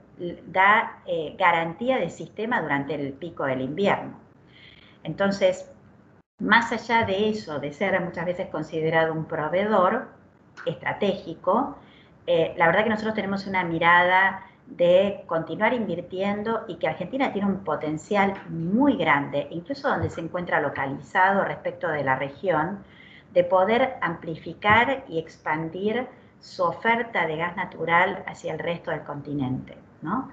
da 0.47 0.99
eh, 1.05 1.35
garantía 1.37 1.97
de 1.97 2.09
sistema 2.09 2.61
durante 2.61 2.95
el 2.95 3.13
pico 3.13 3.45
del 3.45 3.61
invierno. 3.61 4.19
Entonces, 5.03 5.69
más 6.39 6.71
allá 6.71 7.05
de 7.05 7.29
eso, 7.29 7.59
de 7.59 7.71
ser 7.71 7.99
muchas 8.01 8.25
veces 8.25 8.47
considerado 8.47 9.13
un 9.13 9.25
proveedor 9.25 10.07
estratégico, 10.65 11.77
eh, 12.25 12.53
la 12.57 12.67
verdad 12.67 12.83
que 12.83 12.89
nosotros 12.89 13.13
tenemos 13.13 13.45
una 13.45 13.63
mirada 13.63 14.43
de 14.67 15.23
continuar 15.27 15.73
invirtiendo 15.73 16.63
y 16.67 16.75
que 16.75 16.87
Argentina 16.87 17.31
tiene 17.31 17.47
un 17.47 17.63
potencial 17.63 18.33
muy 18.49 18.95
grande, 18.95 19.47
incluso 19.51 19.89
donde 19.89 20.09
se 20.09 20.21
encuentra 20.21 20.61
localizado 20.61 21.43
respecto 21.43 21.87
de 21.87 22.03
la 22.03 22.15
región, 22.15 22.79
de 23.33 23.43
poder 23.43 23.95
amplificar 24.01 25.03
y 25.07 25.19
expandir 25.19 26.07
su 26.39 26.63
oferta 26.63 27.25
de 27.25 27.37
gas 27.37 27.55
natural 27.55 28.23
hacia 28.27 28.53
el 28.53 28.59
resto 28.59 28.91
del 28.91 29.03
continente, 29.03 29.77
¿no? 30.01 30.29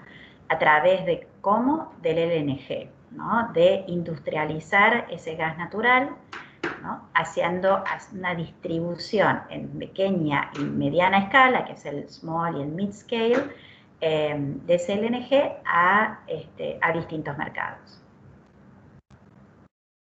A 0.49 0.59
través 0.59 1.07
de 1.07 1.29
cómo 1.41 1.93
del 2.03 2.19
LNG, 2.19 2.91
¿no? 3.13 3.51
De 3.53 3.85
industrializar 3.87 5.07
ese 5.11 5.37
gas 5.37 5.57
natural, 5.57 6.11
¿no? 6.83 7.09
haciendo 7.15 7.85
una 8.13 8.35
distribución 8.35 9.41
en 9.51 9.69
pequeña 9.79 10.51
y 10.59 10.65
mediana 10.65 11.19
escala, 11.19 11.65
que 11.65 11.73
es 11.73 11.85
el 11.87 12.09
small 12.09 12.57
y 12.57 12.63
el 12.63 12.69
mid 12.69 12.93
scale, 12.93 13.51
eh, 14.00 14.35
de 14.37 14.78
CLNG 14.78 15.62
a, 15.64 16.21
este, 16.26 16.78
a 16.80 16.92
distintos 16.92 17.37
mercados. 17.37 18.00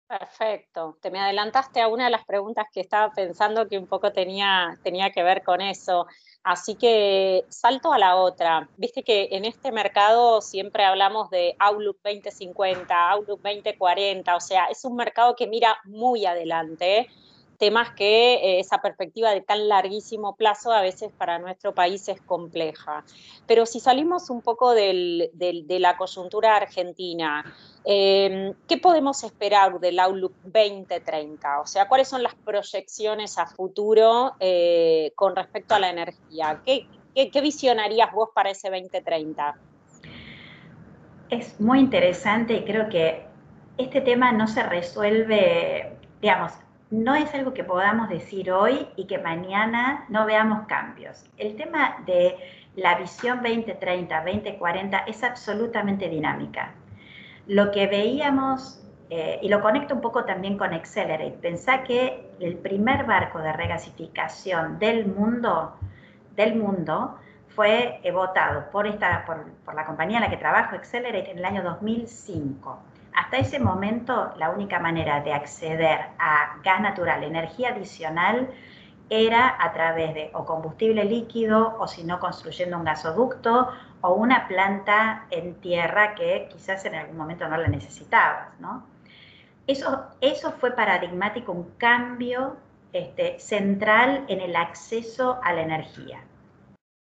Perfecto. 0.09 0.97
Te 1.01 1.11
me 1.11 1.19
adelantaste 1.19 1.81
a 1.81 1.87
una 1.87 2.05
de 2.05 2.09
las 2.09 2.25
preguntas 2.25 2.65
que 2.73 2.79
estaba 2.79 3.13
pensando 3.13 3.67
que 3.67 3.77
un 3.77 3.85
poco 3.85 4.11
tenía, 4.11 4.75
tenía 4.81 5.11
que 5.11 5.21
ver 5.21 5.43
con 5.43 5.61
eso. 5.61 6.07
Así 6.43 6.73
que 6.73 7.45
salto 7.49 7.93
a 7.93 7.99
la 7.99 8.15
otra. 8.15 8.67
Viste 8.77 9.03
que 9.03 9.29
en 9.31 9.45
este 9.45 9.71
mercado 9.71 10.41
siempre 10.41 10.83
hablamos 10.83 11.29
de 11.29 11.55
Outlook 11.59 11.99
2050, 12.03 13.09
Outlook 13.11 13.41
2040, 13.43 14.35
o 14.35 14.39
sea, 14.39 14.65
es 14.65 14.83
un 14.83 14.95
mercado 14.95 15.35
que 15.35 15.45
mira 15.45 15.77
muy 15.83 16.25
adelante 16.25 17.07
temas 17.59 17.91
que 17.91 18.35
eh, 18.35 18.59
esa 18.59 18.81
perspectiva 18.81 19.31
de 19.31 19.41
tan 19.41 19.67
larguísimo 19.67 20.35
plazo 20.35 20.71
a 20.71 20.81
veces 20.81 21.11
para 21.15 21.37
nuestro 21.37 21.75
país 21.75 22.07
es 22.07 22.21
compleja. 22.21 23.03
Pero 23.45 23.65
si 23.65 23.79
salimos 23.79 24.29
un 24.29 24.41
poco 24.41 24.73
de 24.73 25.29
la 25.79 25.97
coyuntura 25.97 26.55
argentina, 26.55 27.43
em, 27.83 28.53
¿qué 28.67 28.77
podemos 28.77 29.23
esperar 29.23 29.79
del 29.79 29.99
Outlook 29.99 30.33
2030? 30.43 31.59
O 31.59 31.67
sea, 31.67 31.87
¿cuáles 31.87 32.07
son 32.07 32.23
las 32.23 32.33
proyecciones 32.33 33.37
a 33.37 33.45
futuro 33.45 34.33
eh, 34.39 35.11
con 35.15 35.35
respecto 35.35 35.75
a 35.75 35.79
la 35.79 35.89
energía? 35.89 36.61
¿Qué, 36.65 36.87
qué, 37.13 37.29
qué 37.29 37.41
visionarías 37.41 38.11
vos 38.13 38.29
para 38.33 38.51
ese 38.51 38.69
2030? 38.69 39.55
Es 41.29 41.59
muy 41.59 41.79
interesante 41.79 42.53
y 42.53 42.63
creo 42.63 42.87
que 42.87 43.27
este 43.77 43.99
tema 43.99 44.31
no 44.31 44.47
se 44.47 44.63
resuelve, 44.63 45.93
digamos, 46.21 46.53
no 46.91 47.15
es 47.15 47.33
algo 47.33 47.53
que 47.53 47.63
podamos 47.63 48.09
decir 48.09 48.51
hoy 48.51 48.87
y 48.95 49.05
que 49.05 49.19
mañana 49.19 50.05
no 50.09 50.25
veamos 50.25 50.65
cambios. 50.67 51.23
El 51.37 51.55
tema 51.55 51.97
de 52.05 52.35
la 52.75 52.95
visión 52.95 53.41
2030, 53.43 54.23
2040 54.23 54.97
es 54.99 55.23
absolutamente 55.23 56.09
dinámica. 56.09 56.71
Lo 57.47 57.71
que 57.71 57.87
veíamos, 57.87 58.83
eh, 59.09 59.39
y 59.41 59.49
lo 59.49 59.61
conecto 59.61 59.93
un 59.93 60.01
poco 60.01 60.25
también 60.25 60.57
con 60.57 60.73
Accelerate, 60.73 61.37
pensá 61.41 61.83
que 61.83 62.27
el 62.39 62.57
primer 62.57 63.05
barco 63.05 63.39
de 63.39 63.53
regasificación 63.53 64.79
del 64.79 65.07
mundo, 65.07 65.75
del 66.35 66.55
mundo 66.55 67.19
fue 67.49 68.01
votado 68.13 68.69
por, 68.71 68.87
esta, 68.87 69.25
por 69.25 69.75
la 69.75 69.85
compañía 69.85 70.17
en 70.17 70.23
la 70.23 70.29
que 70.29 70.37
trabajo, 70.37 70.75
Accelerate, 70.75 71.31
en 71.31 71.39
el 71.39 71.45
año 71.45 71.61
2005. 71.61 72.79
Hasta 73.13 73.37
ese 73.37 73.59
momento, 73.59 74.33
la 74.37 74.49
única 74.49 74.79
manera 74.79 75.21
de 75.21 75.33
acceder 75.33 75.99
a 76.19 76.57
gas 76.63 76.81
natural, 76.81 77.23
energía 77.23 77.69
adicional, 77.69 78.49
era 79.09 79.55
a 79.59 79.73
través 79.73 80.13
de 80.13 80.29
o 80.33 80.45
combustible 80.45 81.03
líquido 81.03 81.77
o 81.79 81.87
si 81.87 82.03
no 82.03 82.19
construyendo 82.19 82.77
un 82.77 82.83
gasoducto 82.83 83.69
o 84.01 84.13
una 84.13 84.47
planta 84.47 85.25
en 85.31 85.55
tierra 85.55 86.15
que 86.15 86.47
quizás 86.51 86.85
en 86.85 86.95
algún 86.95 87.17
momento 87.17 87.47
no 87.47 87.57
la 87.57 87.67
necesitabas, 87.67 88.59
¿no? 88.59 88.85
Eso, 89.65 90.05
eso 90.21 90.51
fue 90.53 90.71
paradigmático, 90.71 91.51
un 91.51 91.71
cambio 91.77 92.57
este, 92.93 93.39
central 93.39 94.25
en 94.27 94.41
el 94.41 94.55
acceso 94.55 95.39
a 95.43 95.53
la 95.53 95.61
energía. 95.61 96.21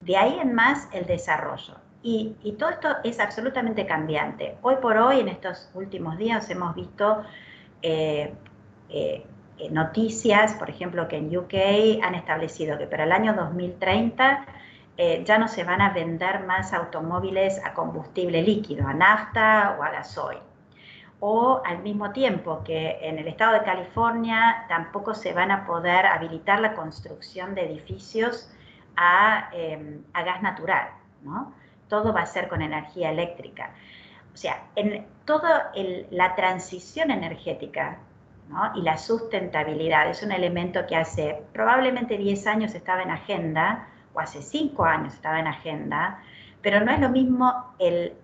De 0.03 0.17
ahí 0.17 0.37
en 0.39 0.53
más 0.53 0.89
el 0.91 1.05
desarrollo. 1.05 1.75
Y, 2.09 2.55
todo 2.57 2.69
esto 2.69 2.87
es 3.03 3.19
absolutamente 3.19 3.85
cambiante. 3.85 4.55
Hoy 4.61 4.75
por 4.81 4.95
hoy, 4.95 5.19
en 5.19 5.27
estos 5.27 5.69
últimos 5.73 6.17
días, 6.17 6.49
hemos 6.49 6.73
visto 6.73 7.23
eh, 7.81 8.33
eh, 8.87 9.25
eh, 9.57 9.69
noticias, 9.71 10.53
por 10.53 10.69
ejemplo, 10.69 11.09
que 11.09 11.17
en 11.17 11.37
UK 11.37 12.01
han 12.01 12.15
establecido 12.15 12.77
que 12.77 12.87
para 12.87 13.03
el 13.03 13.11
año 13.11 13.33
2030 13.33 14.45
ya 15.25 15.37
no 15.37 15.47
se 15.47 15.63
van 15.63 15.81
a 15.81 15.91
vender 15.91 16.43
más 16.45 16.73
automóviles 16.73 17.61
a 17.63 17.73
combustible 17.73 18.41
líquido, 18.41 18.87
a 18.87 18.93
nafta 18.93 19.75
o 19.77 19.83
a 19.83 19.91
gasoil. 19.91 20.39
O 21.19 21.61
al 21.65 21.83
mismo 21.83 22.11
tiempo 22.13 22.63
que 22.63 22.99
en 23.01 23.19
el 23.19 23.27
estado 23.27 23.53
de 23.53 23.63
California 23.63 24.65
tampoco 24.69 25.13
se 25.13 25.33
van 25.33 25.51
a 25.51 25.67
poder 25.67 26.05
habilitar 26.05 26.61
la 26.61 26.73
construcción 26.73 27.53
de 27.53 27.65
edificios 27.65 28.49
a, 28.95 29.51
a 30.13 30.23
gas 30.23 30.41
natural, 30.41 30.89
¿no? 31.21 31.53
Todo 31.87 32.13
va 32.13 32.21
a 32.21 32.25
ser 32.25 32.47
con 32.47 32.61
energía 32.61 33.11
eléctrica. 33.11 33.71
O 34.33 34.37
sea, 34.37 34.63
en 34.75 35.05
toda 35.25 35.71
la 36.11 36.35
transición 36.35 37.11
energética 37.11 37.97
y 38.75 38.81
la 38.81 38.97
sustentabilidad 38.97 40.09
es 40.09 40.23
un 40.23 40.31
elemento 40.31 40.85
que 40.85 40.95
hace 40.95 41.41
probablemente 41.53 42.17
10 42.17 42.47
años 42.47 42.75
estaba 42.75 43.01
en 43.01 43.11
agenda, 43.11 43.87
o 44.13 44.19
hace 44.19 44.41
5 44.41 44.85
años 44.85 45.13
estaba 45.13 45.39
en 45.39 45.47
agenda, 45.47 46.21
pero 46.61 46.79
no 46.83 46.91
es 46.91 46.99
lo 46.99 47.09
mismo 47.09 47.73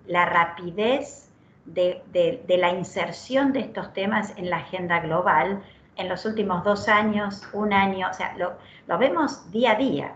la 0.05 0.25
rapidez 0.25 1.31
de, 1.65 2.43
la 2.47 2.69
inserción 2.71 3.53
de 3.53 3.61
estos 3.61 3.93
temas 3.93 4.33
en 4.37 4.49
la 4.49 4.57
agenda 4.57 4.99
global 4.99 5.63
en 5.95 6.09
los 6.09 6.25
últimos 6.25 6.63
dos 6.63 6.87
años, 6.87 7.47
un 7.53 7.71
año, 7.71 8.07
o 8.09 8.13
sea, 8.13 8.35
lo, 8.37 8.97
vemos 8.97 9.51
día 9.51 9.73
a 9.73 9.75
día, 9.75 10.13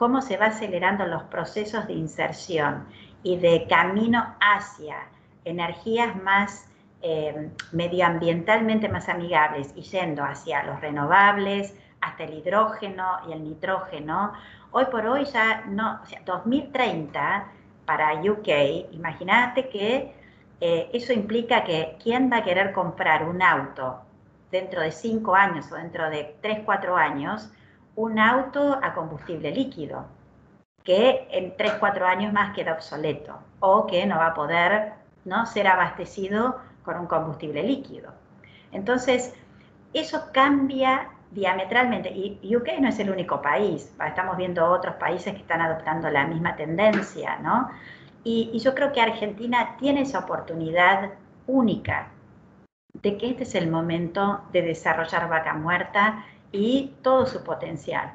cómo 0.00 0.22
se 0.22 0.38
va 0.38 0.46
acelerando 0.46 1.06
los 1.06 1.24
procesos 1.24 1.86
de 1.86 1.92
inserción 1.92 2.86
y 3.22 3.36
de 3.36 3.66
camino 3.68 4.34
hacia 4.40 4.96
energías 5.44 6.16
más 6.22 6.70
eh, 7.02 7.50
medioambientalmente 7.72 8.88
más 8.88 9.10
amigables 9.10 9.74
y 9.76 9.82
yendo 9.82 10.24
hacia 10.24 10.62
los 10.62 10.80
renovables, 10.80 11.76
hasta 12.00 12.24
el 12.24 12.32
hidrógeno 12.32 13.18
y 13.28 13.32
el 13.32 13.44
nitrógeno. 13.44 14.32
Hoy 14.70 14.86
por 14.86 15.04
hoy 15.04 15.26
ya 15.26 15.66
no, 15.68 16.00
o 16.02 16.06
sea, 16.06 16.22
2030 16.24 17.48
para 17.84 18.14
UK, 18.22 18.92
imagínate 18.92 19.68
que 19.68 20.14
eh, 20.62 20.88
eso 20.94 21.12
implica 21.12 21.62
que 21.62 21.98
quién 22.02 22.32
va 22.32 22.38
a 22.38 22.44
querer 22.44 22.72
comprar 22.72 23.28
un 23.28 23.42
auto 23.42 24.00
dentro 24.50 24.80
de 24.80 24.92
cinco 24.92 25.34
años 25.34 25.70
o 25.70 25.74
dentro 25.74 26.08
de 26.08 26.36
tres, 26.40 26.60
cuatro 26.64 26.96
años, 26.96 27.50
un 28.00 28.18
auto 28.18 28.78
a 28.82 28.94
combustible 28.94 29.50
líquido, 29.50 30.06
que 30.82 31.28
en 31.30 31.56
tres, 31.56 31.74
cuatro 31.74 32.06
años 32.06 32.32
más 32.32 32.54
queda 32.54 32.72
obsoleto 32.72 33.38
o 33.60 33.86
que 33.86 34.06
no 34.06 34.16
va 34.16 34.28
a 34.28 34.34
poder 34.34 34.92
¿no? 35.24 35.44
ser 35.44 35.68
abastecido 35.68 36.58
con 36.82 36.98
un 36.98 37.06
combustible 37.06 37.62
líquido. 37.62 38.12
Entonces, 38.72 39.34
eso 39.92 40.30
cambia 40.32 41.10
diametralmente. 41.30 42.10
Y 42.10 42.56
UK 42.56 42.80
no 42.80 42.88
es 42.88 42.98
el 42.98 43.10
único 43.10 43.42
país, 43.42 43.92
estamos 44.06 44.36
viendo 44.38 44.66
otros 44.66 44.94
países 44.96 45.34
que 45.34 45.40
están 45.40 45.60
adoptando 45.60 46.08
la 46.08 46.26
misma 46.26 46.56
tendencia, 46.56 47.36
¿no? 47.38 47.70
Y, 48.24 48.58
yo 48.58 48.74
creo 48.74 48.92
que 48.92 49.00
Argentina 49.00 49.76
tiene 49.78 50.02
esa 50.02 50.20
oportunidad 50.20 51.12
única 51.46 52.08
de 52.94 53.16
que 53.16 53.30
este 53.30 53.44
es 53.44 53.54
el 53.54 53.70
momento 53.70 54.42
de 54.52 54.62
desarrollar 54.62 55.28
vaca 55.28 55.54
muerta 55.54 56.24
y 56.52 56.94
todo 57.02 57.26
su 57.26 57.42
potencial. 57.44 58.12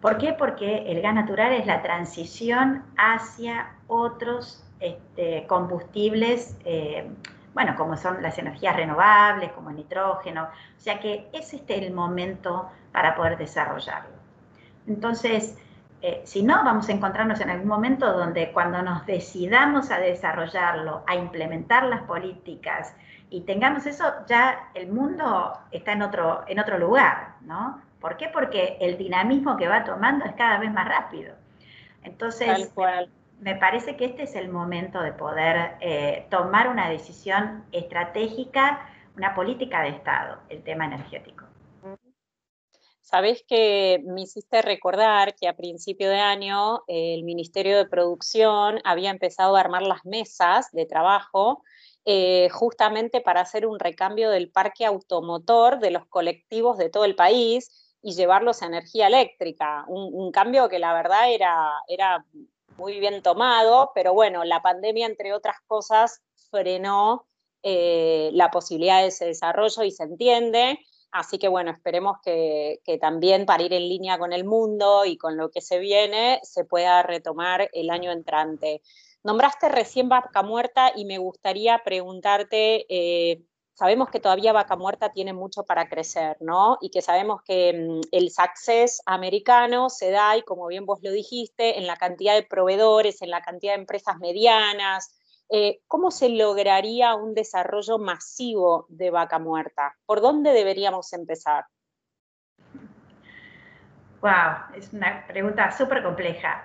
¿Por 0.00 0.18
qué? 0.18 0.32
Porque 0.32 0.90
el 0.90 1.00
gas 1.00 1.14
natural 1.14 1.52
es 1.52 1.66
la 1.66 1.82
transición 1.82 2.82
hacia 2.96 3.74
otros 3.86 4.64
este, 4.80 5.46
combustibles, 5.46 6.56
eh, 6.64 7.08
bueno, 7.54 7.76
como 7.76 7.96
son 7.96 8.20
las 8.22 8.36
energías 8.38 8.74
renovables, 8.74 9.52
como 9.52 9.70
el 9.70 9.76
nitrógeno. 9.76 10.44
O 10.44 10.80
sea 10.80 10.98
que 10.98 11.28
es 11.32 11.54
este 11.54 11.86
el 11.86 11.92
momento 11.92 12.68
para 12.90 13.14
poder 13.14 13.38
desarrollarlo. 13.38 14.16
Entonces, 14.86 15.56
eh, 16.00 16.22
si 16.24 16.42
no, 16.42 16.64
vamos 16.64 16.88
a 16.88 16.92
encontrarnos 16.92 17.40
en 17.40 17.50
algún 17.50 17.68
momento 17.68 18.12
donde 18.12 18.50
cuando 18.50 18.82
nos 18.82 19.06
decidamos 19.06 19.92
a 19.92 19.98
desarrollarlo, 19.98 21.04
a 21.06 21.14
implementar 21.14 21.84
las 21.84 22.02
políticas 22.02 22.96
y 23.32 23.40
tengamos 23.40 23.86
eso, 23.86 24.04
ya 24.28 24.70
el 24.74 24.92
mundo 24.92 25.58
está 25.70 25.92
en 25.92 26.02
otro, 26.02 26.44
en 26.46 26.60
otro 26.60 26.78
lugar, 26.78 27.36
¿no? 27.40 27.80
¿Por 27.98 28.18
qué? 28.18 28.28
Porque 28.28 28.76
el 28.78 28.98
dinamismo 28.98 29.56
que 29.56 29.68
va 29.68 29.84
tomando 29.84 30.26
es 30.26 30.34
cada 30.34 30.58
vez 30.58 30.70
más 30.70 30.86
rápido. 30.86 31.34
Entonces, 32.02 32.70
me 33.40 33.56
parece 33.56 33.96
que 33.96 34.04
este 34.04 34.24
es 34.24 34.36
el 34.36 34.50
momento 34.50 35.00
de 35.00 35.12
poder 35.12 35.76
eh, 35.80 36.26
tomar 36.30 36.68
una 36.68 36.90
decisión 36.90 37.64
estratégica, 37.72 38.86
una 39.16 39.34
política 39.34 39.80
de 39.80 39.88
Estado, 39.88 40.38
el 40.50 40.62
tema 40.62 40.84
energético. 40.84 41.46
Sabés 43.00 43.44
que 43.48 44.02
me 44.04 44.22
hiciste 44.22 44.60
recordar 44.60 45.34
que 45.34 45.48
a 45.48 45.56
principio 45.56 46.10
de 46.10 46.20
año 46.20 46.82
el 46.86 47.24
Ministerio 47.24 47.78
de 47.78 47.86
Producción 47.86 48.80
había 48.84 49.10
empezado 49.10 49.56
a 49.56 49.60
armar 49.60 49.82
las 49.82 50.04
mesas 50.04 50.70
de 50.72 50.84
trabajo 50.84 51.62
eh, 52.04 52.48
justamente 52.50 53.20
para 53.20 53.40
hacer 53.40 53.66
un 53.66 53.78
recambio 53.78 54.30
del 54.30 54.50
parque 54.50 54.84
automotor 54.84 55.78
de 55.78 55.90
los 55.90 56.06
colectivos 56.06 56.78
de 56.78 56.90
todo 56.90 57.04
el 57.04 57.14
país 57.14 57.96
y 58.02 58.14
llevarlos 58.14 58.62
a 58.62 58.66
energía 58.66 59.06
eléctrica. 59.06 59.84
Un, 59.88 60.32
cambio 60.32 60.68
que 60.68 60.78
la 60.78 60.92
verdad 60.92 61.32
era, 61.32 61.70
era 61.88 62.24
muy 62.76 62.98
bien 62.98 63.22
tomado, 63.22 63.92
pero 63.94 64.12
bueno, 64.14 64.44
la 64.44 64.62
pandemia, 64.62 65.06
entre 65.06 65.32
otras 65.32 65.56
cosas, 65.66 66.20
frenó 66.50 67.26
eh, 67.62 68.30
la 68.32 68.50
posibilidad 68.50 69.00
de 69.00 69.08
ese 69.08 69.26
desarrollo 69.26 69.84
y 69.84 69.92
se 69.92 70.02
entiende. 70.02 70.80
Así 71.12 71.38
que 71.38 71.48
bueno, 71.48 71.70
esperemos 71.70 72.16
que, 72.24 72.80
también 73.00 73.44
para 73.44 73.62
ir 73.62 73.72
en 73.74 73.88
línea 73.88 74.18
con 74.18 74.32
el 74.32 74.44
mundo 74.44 75.04
y 75.04 75.18
con 75.18 75.36
lo 75.36 75.50
que 75.50 75.60
se 75.60 75.78
viene, 75.78 76.40
se 76.42 76.64
pueda 76.64 77.02
retomar 77.02 77.68
el 77.74 77.90
año 77.90 78.10
entrante. 78.10 78.80
Nombraste 79.24 79.68
recién 79.68 80.08
Vaca 80.08 80.42
Muerta 80.42 80.90
y 80.96 81.04
me 81.04 81.18
gustaría 81.18 81.78
preguntarte, 81.84 82.86
eh, 82.88 83.42
sabemos 83.74 84.10
que 84.10 84.18
todavía 84.18 84.52
Vaca 84.52 84.74
Muerta 84.74 85.12
tiene 85.12 85.32
mucho 85.32 85.62
para 85.62 85.88
crecer, 85.88 86.36
¿no? 86.40 86.76
Y 86.80 86.90
que 86.90 87.02
sabemos 87.02 87.40
que 87.42 87.72
mm, 87.72 88.00
el 88.10 88.30
success 88.30 89.00
americano 89.06 89.90
se 89.90 90.10
da, 90.10 90.36
y 90.36 90.42
como 90.42 90.66
bien 90.66 90.86
vos 90.86 90.98
lo 91.02 91.12
dijiste, 91.12 91.78
en 91.78 91.86
la 91.86 91.96
cantidad 91.96 92.34
de 92.34 92.42
proveedores, 92.42 93.22
en 93.22 93.30
la 93.30 93.42
cantidad 93.42 93.74
de 93.74 93.80
empresas 93.80 94.18
medianas, 94.18 95.14
eh, 95.50 95.82
¿cómo 95.86 96.10
se 96.10 96.28
lograría 96.28 97.14
un 97.14 97.34
desarrollo 97.34 97.98
masivo 97.98 98.86
de 98.88 99.10
vaca 99.10 99.38
muerta? 99.38 99.96
¿Por 100.04 100.20
dónde 100.20 100.52
deberíamos 100.52 101.12
empezar? 101.12 101.66
Wow, 104.20 104.74
es 104.74 104.92
una 104.92 105.26
pregunta 105.26 105.70
súper 105.70 106.02
compleja. 106.02 106.64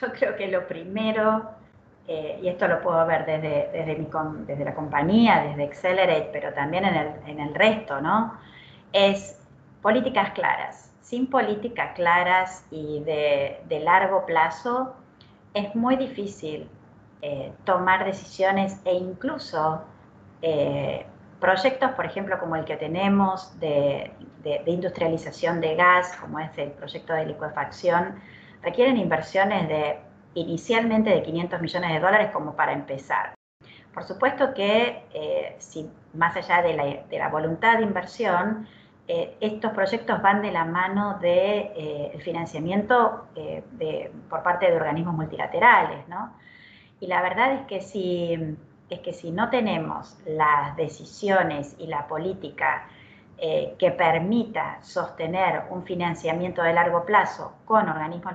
yo 0.00 0.12
creo 0.12 0.36
que 0.36 0.48
lo 0.48 0.68
primero, 0.68 1.59
eh, 2.08 2.40
y 2.42 2.48
esto 2.48 2.66
lo 2.66 2.80
puedo 2.80 3.04
ver 3.06 3.26
desde, 3.26 3.70
desde, 4.46 4.64
la 4.64 4.74
compañía, 4.74 5.44
desde 5.44 5.64
Accelerate, 5.64 6.30
pero 6.32 6.52
también 6.52 6.84
en 6.84 7.40
el, 7.40 7.54
resto, 7.54 8.00
¿no? 8.00 8.34
Es 8.92 9.38
políticas 9.82 10.30
claras. 10.30 10.92
Sin 11.00 11.28
políticas 11.28 11.92
claras 11.94 12.64
y 12.70 13.00
de, 13.04 13.60
de 13.68 13.80
largo 13.80 14.26
plazo, 14.26 14.94
es 15.54 15.74
muy 15.74 15.96
difícil 15.96 16.68
eh, 17.22 17.52
tomar 17.64 18.04
decisiones 18.06 18.80
e 18.84 18.94
incluso 18.94 19.82
eh, 20.40 21.04
proyectos, 21.38 21.90
por 21.92 22.06
ejemplo, 22.06 22.38
como 22.38 22.56
el 22.56 22.64
que 22.64 22.76
tenemos 22.76 23.58
de, 23.60 24.10
industrialización 24.64 25.60
de 25.60 25.74
gas, 25.74 26.16
como 26.18 26.38
es 26.38 26.56
el 26.56 26.70
proyecto 26.70 27.12
de 27.12 27.26
liquefacción, 27.26 28.20
requieren 28.62 28.96
inversiones 28.96 29.68
de 29.68 29.98
inicialmente 30.34 31.10
de 31.10 31.22
500 31.22 31.60
millones 31.60 31.92
de 31.92 32.00
dólares 32.00 32.30
como 32.32 32.54
para 32.54 32.72
empezar. 32.72 33.34
Por 33.92 34.04
supuesto 34.04 34.54
que 34.54 35.04
eh, 35.12 35.56
si 35.58 35.90
más 36.14 36.36
allá 36.36 36.62
de 36.62 37.18
la, 37.18 37.28
voluntad 37.28 37.78
de 37.78 37.84
inversión, 37.84 38.66
estos 39.40 39.72
proyectos 39.72 40.22
van 40.22 40.40
de 40.40 40.52
la 40.52 40.64
mano 40.64 41.18
del 41.20 41.72
de, 42.12 42.20
financiamiento 42.22 43.26
por 44.28 44.42
parte 44.44 44.70
de 44.70 44.76
organismos 44.76 45.14
multilaterales, 45.14 46.06
¿no? 46.06 46.32
Y 47.00 47.08
la 47.08 47.20
verdad 47.20 47.54
es 47.54 47.66
que 47.66 47.80
si, 47.80 48.56
es 48.90 49.00
que 49.00 49.12
si 49.12 49.30
no 49.30 49.48
tenemos 49.48 50.18
las 50.26 50.76
decisiones 50.76 51.74
y 51.78 51.86
la 51.86 52.06
política 52.06 52.88
eh, 53.42 53.74
que 53.78 53.90
permita 53.90 54.78
sostener 54.82 55.62
un 55.70 55.82
financiamiento 55.84 56.62
de 56.62 56.74
largo 56.74 57.06
plazo 57.06 57.54
con 57.64 57.88
organismos 57.88 58.34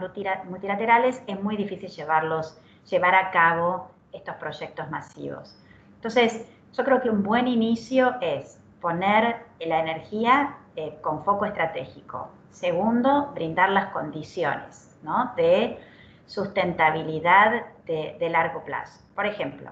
multilaterales, 0.49 1.21
es 1.27 1.41
muy 1.41 1.55
difícil 1.55 1.89
llevarlos, 1.89 2.59
llevar 2.89 3.13
a 3.13 3.29
cabo 3.29 3.91
estos 4.11 4.35
proyectos 4.35 4.89
masivos. 4.89 5.57
Entonces, 5.95 6.47
yo 6.73 6.83
creo 6.83 7.01
que 7.01 7.09
un 7.09 7.23
buen 7.23 7.47
inicio 7.47 8.15
es 8.19 8.59
poner 8.81 9.45
la 9.59 9.79
energía 9.79 10.57
eh, 10.75 10.97
con 11.01 11.23
foco 11.23 11.45
estratégico. 11.45 12.29
Segundo, 12.51 13.31
brindar 13.33 13.69
las 13.69 13.87
condiciones 13.87 14.97
¿no? 15.03 15.33
de 15.35 15.79
sustentabilidad 16.25 17.65
de, 17.85 18.29
largo 18.29 18.63
plazo. 18.63 18.99
Por 19.13 19.25
ejemplo, 19.25 19.69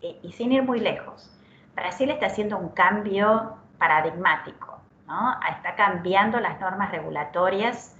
y, 0.00 0.32
sin 0.32 0.52
ir 0.52 0.62
muy 0.62 0.80
lejos, 0.80 1.30
Brasil 1.74 2.10
está 2.10 2.26
haciendo 2.26 2.56
un 2.56 2.70
cambio 2.70 3.56
paradigmático, 3.78 4.69
¿no? 5.10 5.36
está 5.50 5.74
cambiando 5.74 6.38
las 6.40 6.60
normas 6.60 6.90
regulatorias 6.92 7.96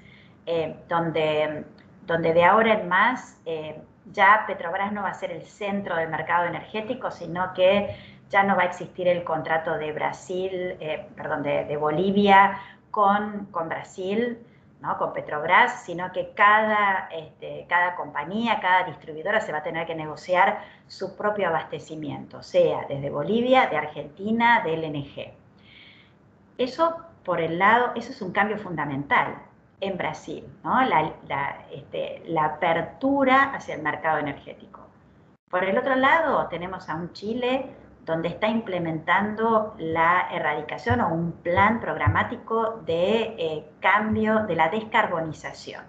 eh, 0.46 0.76
donde, 0.88 1.64
donde 2.06 2.32
de 2.32 2.44
ahora 2.44 2.80
en 2.80 2.88
más 2.88 3.38
eh, 3.44 3.82
ya 4.12 4.44
Petrobras 4.46 4.92
no 4.92 5.02
va 5.02 5.10
a 5.10 5.14
ser 5.14 5.32
el 5.32 5.42
centro 5.42 5.96
del 5.96 6.08
mercado 6.08 6.46
energético, 6.46 7.10
sino 7.10 7.52
que 7.52 7.96
ya 8.30 8.44
no 8.44 8.56
va 8.56 8.62
a 8.62 8.66
existir 8.66 9.08
el 9.08 9.24
contrato 9.24 9.76
de 9.76 9.92
Brasil, 9.92 10.76
eh, 10.80 11.08
perdón, 11.16 11.42
de, 11.42 11.76
Bolivia 11.76 12.58
con, 12.90 13.46
con 13.50 13.68
Brasil, 13.68 14.38
con 14.98 15.12
Petrobras, 15.12 15.82
sino 15.84 16.10
que 16.10 16.32
cada, 16.34 17.08
este, 17.12 17.66
cada 17.68 17.96
compañía, 17.96 18.60
cada 18.60 18.84
distribuidora 18.84 19.40
se 19.40 19.52
va 19.52 19.58
a 19.58 19.62
tener 19.62 19.86
que 19.86 19.94
negociar 19.94 20.60
su 20.86 21.16
propio 21.16 21.48
abastecimiento, 21.48 22.42
sea 22.42 22.86
desde 22.88 23.10
Bolivia, 23.10 23.66
de 23.66 23.76
Argentina, 23.76 24.62
de 24.64 24.76
LNG. 24.76 25.39
Eso 26.60 26.94
por 27.24 27.40
el 27.40 27.58
lado, 27.58 27.92
eso 27.94 28.12
es 28.12 28.20
un 28.20 28.32
cambio 28.32 28.58
fundamental 28.58 29.34
en 29.80 29.96
Brasil, 29.96 30.44
¿no? 30.62 30.78
la, 30.82 31.10
este, 31.72 32.22
la 32.26 32.44
apertura 32.44 33.54
hacia 33.54 33.76
el 33.76 33.82
mercado 33.82 34.18
energético. 34.18 34.80
Por 35.48 35.64
el 35.64 35.78
otro 35.78 35.94
lado, 35.94 36.48
tenemos 36.48 36.86
a 36.90 36.96
un 36.96 37.14
Chile 37.14 37.70
donde 38.04 38.28
está 38.28 38.48
implementando 38.48 39.74
la 39.78 40.28
erradicación 40.30 41.00
o 41.00 41.08
un 41.08 41.32
plan 41.32 41.80
programático 41.80 42.82
de 42.84 43.34
eh, 43.38 43.64
cambio 43.80 44.40
de 44.40 44.54
la 44.54 44.68
descarbonización. 44.68 45.82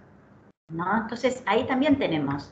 Entonces 0.70 1.44
ahí 1.48 1.66
también 1.66 2.00
tenemos 2.00 2.50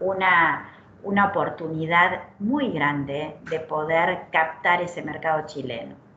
una, 0.00 0.70
una 1.04 1.26
oportunidad 1.26 2.22
muy 2.40 2.72
grande 2.72 3.36
de 3.48 3.60
poder 3.60 4.26
captar 4.32 4.82
ese 4.82 5.02
mercado 5.02 5.46
chileno. 5.46 6.09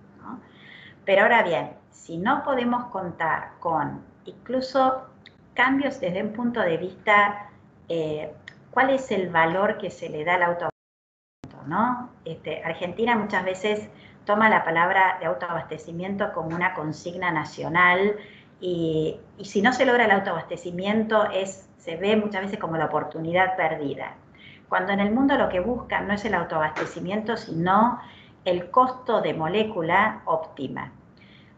Pero 1.06 1.24
ahora 1.24 1.44
bien, 1.44 1.72
si 1.90 2.18
no 2.18 2.44
podemos 2.44 2.86
contar 2.86 3.54
con 3.60 4.04
incluso 4.26 5.08
cambios 5.54 6.00
desde 6.00 6.24
un 6.24 6.34
punto 6.34 6.60
de 6.62 6.78
vista, 6.78 7.50
eh, 7.90 8.34
cuál 8.72 8.90
es 8.90 9.12
el 9.12 9.30
valor 9.30 9.78
que 9.78 9.90
se 9.90 10.10
le 10.10 10.24
da 10.24 10.36
al 10.36 10.44
auto 10.44 10.70
¿no? 11.68 12.10
Este, 12.26 12.64
Argentina 12.64 13.16
muchas 13.16 13.44
veces 13.46 13.90
toma 14.26 14.50
la 14.50 14.64
palabra 14.64 15.18
de 15.20 15.26
autoabastecimiento 15.26 16.34
como 16.34 16.56
una 16.56 16.74
consigna 16.74 17.32
nacional 17.32 18.18
y, 18.60 19.20
si 19.44 19.62
no 19.62 19.74
se 19.74 19.86
logra 19.86 20.06
el 20.06 20.12
autoabastecimiento 20.12 21.30
es, 21.32 21.70
se 21.78 21.98
ve 21.98 22.16
muchas 22.16 22.44
veces 22.44 22.60
como 22.60 22.78
la 22.78 22.86
oportunidad 22.86 23.56
perdida. 23.58 24.16
Cuando 24.70 24.94
en 24.94 25.02
el 25.02 25.12
mundo 25.12 25.38
lo 25.38 25.50
que 25.50 25.60
buscan 25.60 26.08
no 26.08 26.14
es 26.14 26.24
el 26.26 26.34
autoabastecimiento, 26.34 27.36
sino 27.38 28.00
el 28.46 28.70
costo 28.72 29.22
de 29.22 29.34
molécula 29.34 30.22
óptima. 30.26 30.92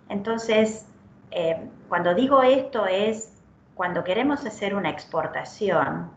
Entonces, 0.10 0.88
eh, 1.32 1.70
cuando 1.90 2.14
digo 2.14 2.44
esto 2.44 2.86
es, 2.86 3.42
cuando 3.74 4.04
queremos 4.04 4.46
hacer 4.46 4.76
una 4.76 4.90
exportación, 4.90 6.12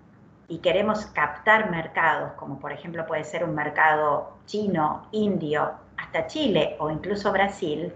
y 0.49 0.59
queremos 0.59 1.05
captar 1.07 1.71
mercados, 1.71 2.33
como 2.33 2.59
por 2.59 2.73
ejemplo 2.73 3.07
puede 3.07 3.23
ser 3.25 3.45
un 3.45 3.55
mercado 3.55 4.39
chino, 4.47 5.07
indio, 5.13 5.73
hasta 5.99 6.27
Chile 6.27 6.77
o 6.79 6.91
incluso 6.91 7.31
Brasil, 7.33 7.93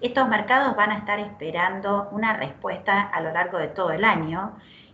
estos 0.00 0.28
mercados 0.28 0.76
van 0.76 0.92
a 0.92 0.98
estar 0.98 1.18
esperando 1.18 2.08
una 2.12 2.34
respuesta 2.34 3.02
a 3.02 3.20
lo 3.20 3.32
largo 3.32 3.58
de 3.58 3.68
todo 3.68 3.90
el 3.90 4.04
año 4.04 4.52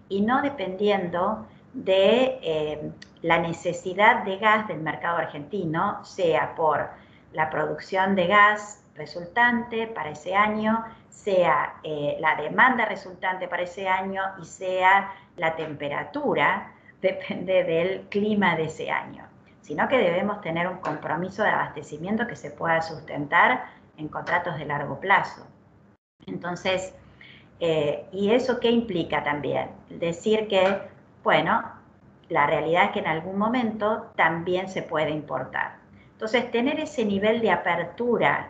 y 0.08 0.22
no 0.22 0.40
dependiendo 0.40 1.46
de 1.74 2.38
eh, 2.42 2.92
la 3.20 3.38
necesidad 3.38 4.24
de 4.24 4.38
gas 4.38 4.66
del 4.68 4.80
mercado 4.80 5.18
argentino, 5.18 6.02
sea 6.04 6.54
por 6.54 6.90
la 7.32 7.50
producción 7.50 8.14
de 8.14 8.26
gas 8.26 8.82
resultante 8.94 9.86
para 9.86 10.10
ese 10.10 10.34
año, 10.34 10.84
sea 11.08 11.74
eh, 11.82 12.16
la 12.20 12.36
demanda 12.36 12.84
resultante 12.84 13.48
para 13.48 13.62
ese 13.62 13.88
año 13.88 14.22
y 14.40 14.44
sea 14.44 15.12
la 15.36 15.56
temperatura 15.56 16.72
depende 17.00 17.64
del 17.64 18.02
clima 18.08 18.56
de 18.56 18.64
ese 18.64 18.90
año, 18.90 19.26
sino 19.60 19.88
que 19.88 19.98
debemos 19.98 20.40
tener 20.40 20.68
un 20.68 20.78
compromiso 20.78 21.42
de 21.42 21.50
abastecimiento 21.50 22.26
que 22.26 22.36
se 22.36 22.50
pueda 22.50 22.80
sustentar 22.80 23.66
en 23.96 24.08
contratos 24.08 24.58
de 24.58 24.66
largo 24.66 25.00
plazo. 25.00 25.46
Entonces, 26.26 26.94
eh, 27.60 28.06
¿y 28.12 28.30
eso 28.30 28.60
qué 28.60 28.70
implica 28.70 29.22
también? 29.22 29.70
Decir 29.88 30.48
que, 30.48 30.80
bueno, 31.22 31.62
la 32.28 32.46
realidad 32.46 32.86
es 32.86 32.90
que 32.92 33.00
en 33.00 33.08
algún 33.08 33.38
momento 33.38 34.12
también 34.16 34.68
se 34.68 34.82
puede 34.82 35.10
importar. 35.10 35.81
Entonces, 36.22 36.52
tener 36.52 36.78
ese 36.78 37.04
nivel 37.04 37.40
de 37.40 37.50
apertura 37.50 38.48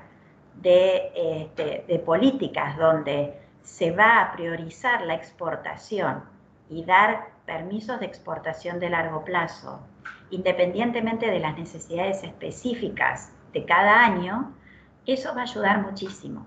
de, 0.57 1.11
este, 1.15 1.87
de 1.89 1.99
políticas 2.01 2.77
donde 2.77 3.41
se 3.63 3.93
va 3.93 4.21
a 4.21 4.33
priorizar 4.33 5.01
la 5.07 5.15
exportación 5.15 6.23
y 6.69 6.85
dar 6.85 7.29
permisos 7.47 7.99
de 7.99 8.05
exportación 8.05 8.79
de 8.79 8.91
largo 8.91 9.25
plazo, 9.25 9.81
independientemente 10.29 11.31
de 11.31 11.39
las 11.41 11.57
necesidades 11.57 12.23
específicas 12.23 13.33
de 13.55 13.65
cada 13.65 14.05
año, 14.05 14.53
eso 15.07 15.35
va 15.35 15.41
a 15.41 15.45
ayudar 15.45 15.81
muchísimo. 15.81 16.47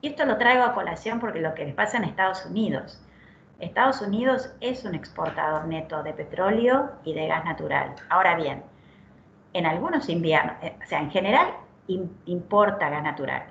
Y 0.00 0.08
esto 0.08 0.24
lo 0.24 0.38
traigo 0.38 0.62
a 0.62 0.72
colación 0.72 1.20
porque 1.20 1.42
lo 1.42 1.52
que 1.52 1.66
les 1.66 1.74
pasa 1.74 1.98
en 1.98 2.04
Estados 2.04 2.46
Unidos. 2.46 2.98
Estados 3.58 4.00
Unidos 4.00 4.50
es 4.62 4.86
un 4.86 4.94
exportador 4.94 5.66
neto 5.66 6.02
de 6.02 6.14
petróleo 6.14 6.92
y 7.04 7.12
de 7.12 7.26
gas 7.26 7.44
natural. 7.44 7.94
Ahora 8.08 8.36
bien, 8.36 8.71
en 9.52 9.66
algunos 9.66 10.08
inviernos, 10.08 10.56
eh, 10.62 10.76
o 10.82 10.86
sea, 10.86 11.00
en 11.00 11.10
general 11.10 11.48
importa 12.26 12.88
gas 12.88 13.02
natural, 13.02 13.44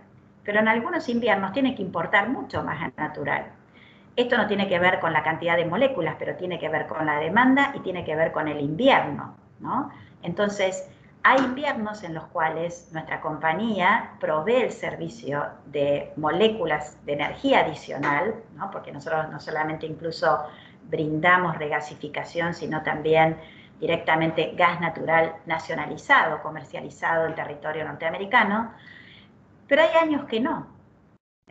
pero 0.43 0.59
en 0.59 0.67
algunos 0.67 1.07
inviernos 1.09 1.51
tiene 1.51 1.75
que 1.75 1.81
importar 1.81 2.29
mucho 2.29 2.63
más 2.63 2.79
gas 2.79 2.91
natural 2.97 3.51
esto 4.15 4.37
no 4.37 4.47
tiene 4.47 4.67
que 4.67 4.79
ver 4.79 4.99
con 4.99 5.13
la 5.13 5.23
cantidad 5.23 5.55
de 5.55 5.65
moléculas, 5.65 6.15
pero 6.19 6.35
tiene 6.35 6.59
que 6.59 6.69
ver 6.69 6.87
con 6.87 7.05
la 7.05 7.19
demanda 7.19 7.71
y 7.75 7.79
tiene 7.79 8.03
que 8.03 8.15
ver 8.15 8.31
con 8.31 8.47
el 8.47 8.59
invierno, 8.59 9.35
¿no? 9.59 9.89
Entonces, 10.21 10.89
hay 11.23 11.39
inviernos 11.39 12.03
en 12.03 12.13
los 12.13 12.25
cuales 12.25 12.89
nuestra 12.91 13.21
compañía 13.21 14.11
provee 14.19 14.55
el 14.55 14.71
servicio 14.71 15.45
de 15.67 16.11
moléculas 16.17 16.97
de 17.05 17.13
energía 17.13 17.59
adicional, 17.59 18.35
¿no? 18.55 18.71
porque 18.71 18.91
nosotros 18.91 19.29
no 19.29 19.39
solamente 19.39 19.85
incluso 19.85 20.39
brindamos 20.89 21.57
regasificación, 21.57 22.55
sino 22.55 22.81
también 22.81 23.37
directamente 23.81 24.53
gas 24.55 24.79
natural 24.79 25.35
nacionalizado, 25.45 26.41
comercializado 26.41 27.25
en 27.25 27.35
territorio 27.35 27.83
norteamericano, 27.83 28.73
pero 29.67 29.81
hay 29.81 29.97
años 30.01 30.25
que 30.25 30.39
no, 30.39 30.67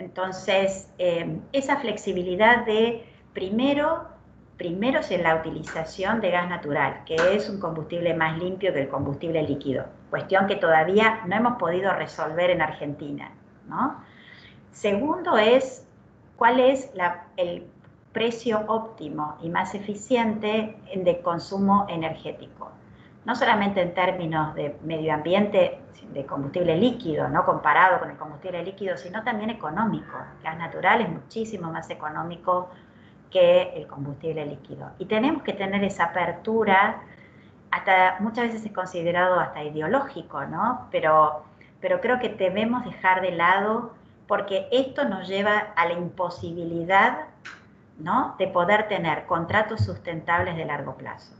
entonces, 0.00 0.88
eh, 0.96 1.40
esa 1.52 1.76
flexibilidad 1.76 2.64
de 2.64 3.04
primero, 3.34 4.08
primero 4.56 5.00
es 5.00 5.10
la 5.10 5.36
utilización 5.36 6.22
de 6.22 6.30
gas 6.30 6.48
natural, 6.48 7.02
que 7.04 7.16
es 7.34 7.50
un 7.50 7.60
combustible 7.60 8.14
más 8.14 8.38
limpio 8.38 8.72
que 8.72 8.80
el 8.80 8.88
combustible 8.88 9.42
líquido, 9.42 9.84
cuestión 10.08 10.46
que 10.46 10.56
todavía 10.56 11.20
no 11.26 11.36
hemos 11.36 11.58
podido 11.58 11.92
resolver 11.92 12.48
en 12.48 12.62
Argentina. 12.62 13.30
Segundo 14.72 15.36
es 15.36 15.86
cuál 16.36 16.60
es 16.60 16.90
el 17.36 17.66
precio 18.12 18.64
óptimo 18.66 19.36
y 19.42 19.48
más 19.48 19.74
eficiente 19.74 20.76
de 20.94 21.20
consumo 21.22 21.86
energético 21.88 22.70
no 23.24 23.36
solamente 23.36 23.82
en 23.82 23.94
términos 23.94 24.54
de 24.54 24.76
medio 24.82 25.12
ambiente, 25.12 25.78
de 26.12 26.26
combustible 26.26 26.76
líquido, 26.76 27.28
no 27.28 27.44
comparado 27.44 28.00
con 28.00 28.10
el 28.10 28.16
combustible 28.16 28.64
líquido, 28.64 28.96
sino 28.96 29.22
también 29.22 29.50
económico. 29.50 30.16
El 30.38 30.42
gas 30.42 30.58
natural 30.58 31.02
es 31.02 31.08
muchísimo 31.08 31.70
más 31.70 31.88
económico 31.90 32.70
que 33.30 33.74
el 33.76 33.86
combustible 33.86 34.44
líquido. 34.46 34.90
Y 34.98 35.04
tenemos 35.04 35.42
que 35.42 35.52
tener 35.52 35.84
esa 35.84 36.06
apertura, 36.06 37.02
hasta 37.70 38.16
muchas 38.18 38.46
veces 38.46 38.64
es 38.64 38.72
considerado 38.72 39.38
hasta 39.38 39.62
ideológico, 39.62 40.44
¿no? 40.46 40.88
Pero, 40.90 41.44
pero 41.80 42.00
creo 42.00 42.18
que 42.18 42.30
debemos 42.30 42.84
dejar 42.84 43.20
de 43.20 43.30
lado, 43.30 43.92
porque 44.26 44.66
esto 44.72 45.04
nos 45.04 45.28
lleva 45.28 45.68
a 45.76 45.86
la 45.86 45.92
imposibilidad, 45.92 47.26
¿no? 48.00 48.34
De 48.38 48.48
poder 48.48 48.88
tener 48.88 49.26
contratos 49.26 49.84
sustentables 49.84 50.56
de 50.56 50.64
largo 50.64 50.96
plazo. 50.96 51.34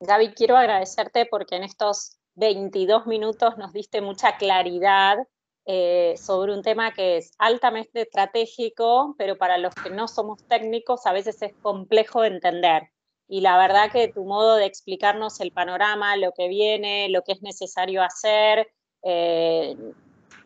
Gaby, 0.00 0.32
quiero 0.34 0.56
agradecerte 0.56 1.26
porque 1.26 1.56
en 1.56 1.64
estos 1.64 2.18
22 2.36 3.06
minutos 3.06 3.58
nos 3.58 3.72
diste 3.72 4.00
mucha 4.00 4.36
claridad 4.36 5.18
eh, 5.66 6.14
sobre 6.16 6.54
un 6.54 6.62
tema 6.62 6.92
que 6.94 7.18
es 7.18 7.32
altamente 7.38 8.02
estratégico, 8.02 9.14
pero 9.18 9.36
para 9.36 9.58
los 9.58 9.74
que 9.74 9.90
no 9.90 10.08
somos 10.08 10.42
técnicos 10.46 11.04
a 11.04 11.12
veces 11.12 11.42
es 11.42 11.52
complejo 11.60 12.22
de 12.22 12.28
entender. 12.28 12.90
Y 13.28 13.42
la 13.42 13.58
verdad 13.58 13.92
que 13.92 14.08
tu 14.08 14.24
modo 14.24 14.56
de 14.56 14.64
explicarnos 14.64 15.40
el 15.40 15.52
panorama, 15.52 16.16
lo 16.16 16.32
que 16.32 16.48
viene, 16.48 17.10
lo 17.10 17.22
que 17.22 17.32
es 17.32 17.42
necesario 17.42 18.02
hacer, 18.02 18.68
eh, 19.02 19.37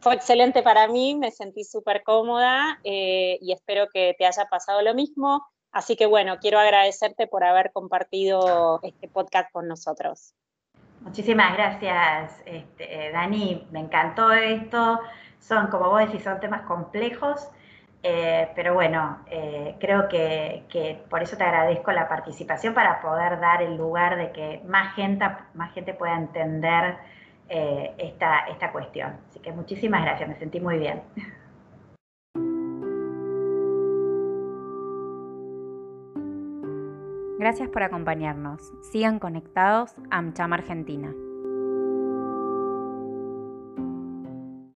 fue 0.02 0.14
excelente 0.14 0.62
para 0.62 0.88
mí, 0.88 1.14
me 1.14 1.30
sentí 1.30 1.62
súper 1.62 2.02
cómoda 2.02 2.80
eh, 2.82 3.38
y 3.40 3.52
espero 3.52 3.86
que 3.92 4.16
te 4.18 4.26
haya 4.26 4.46
pasado 4.46 4.82
lo 4.82 4.94
mismo. 4.94 5.46
Así 5.70 5.94
que 5.96 6.06
bueno, 6.06 6.38
quiero 6.40 6.58
agradecerte 6.58 7.28
por 7.28 7.44
haber 7.44 7.70
compartido 7.72 8.80
este 8.82 9.08
podcast 9.08 9.50
con 9.52 9.68
nosotros. 9.68 10.34
Muchísimas 11.00 11.54
gracias, 11.54 12.42
este, 12.44 13.10
Dani. 13.12 13.66
Me 13.70 13.78
encantó 13.78 14.32
esto. 14.32 15.00
Son, 15.38 15.68
como 15.68 15.88
vos 15.88 16.00
decís, 16.00 16.22
son 16.24 16.40
temas 16.40 16.62
complejos, 16.62 17.48
eh, 18.02 18.50
pero 18.56 18.74
bueno, 18.74 19.24
eh, 19.30 19.76
creo 19.80 20.08
que, 20.08 21.02
por 21.08 21.22
eso 21.22 21.36
te 21.36 21.44
agradezco 21.44 21.92
la 21.92 22.08
participación 22.08 22.74
para 22.74 23.00
poder 23.00 23.40
dar 23.40 23.62
el 23.62 23.76
lugar 23.76 24.16
de 24.16 24.32
que 24.32 24.62
más 24.66 24.94
gente, 24.94 25.24
más 25.54 25.72
gente 25.72 25.94
pueda 25.94 26.16
entender 26.16 26.96
eh, 27.54 27.92
esta, 27.98 28.46
esta 28.46 28.72
cuestión. 28.72 29.12
Así 29.28 29.38
que 29.40 29.52
muchísimas 29.52 30.02
gracias, 30.02 30.26
me 30.26 30.36
sentí 30.36 30.58
muy 30.58 30.78
bien. 30.78 31.02
Gracias 37.38 37.68
por 37.68 37.82
acompañarnos. 37.82 38.72
Sigan 38.90 39.18
conectados 39.18 39.92
a 40.10 40.18
AmCham 40.18 40.54
Argentina. 40.54 41.12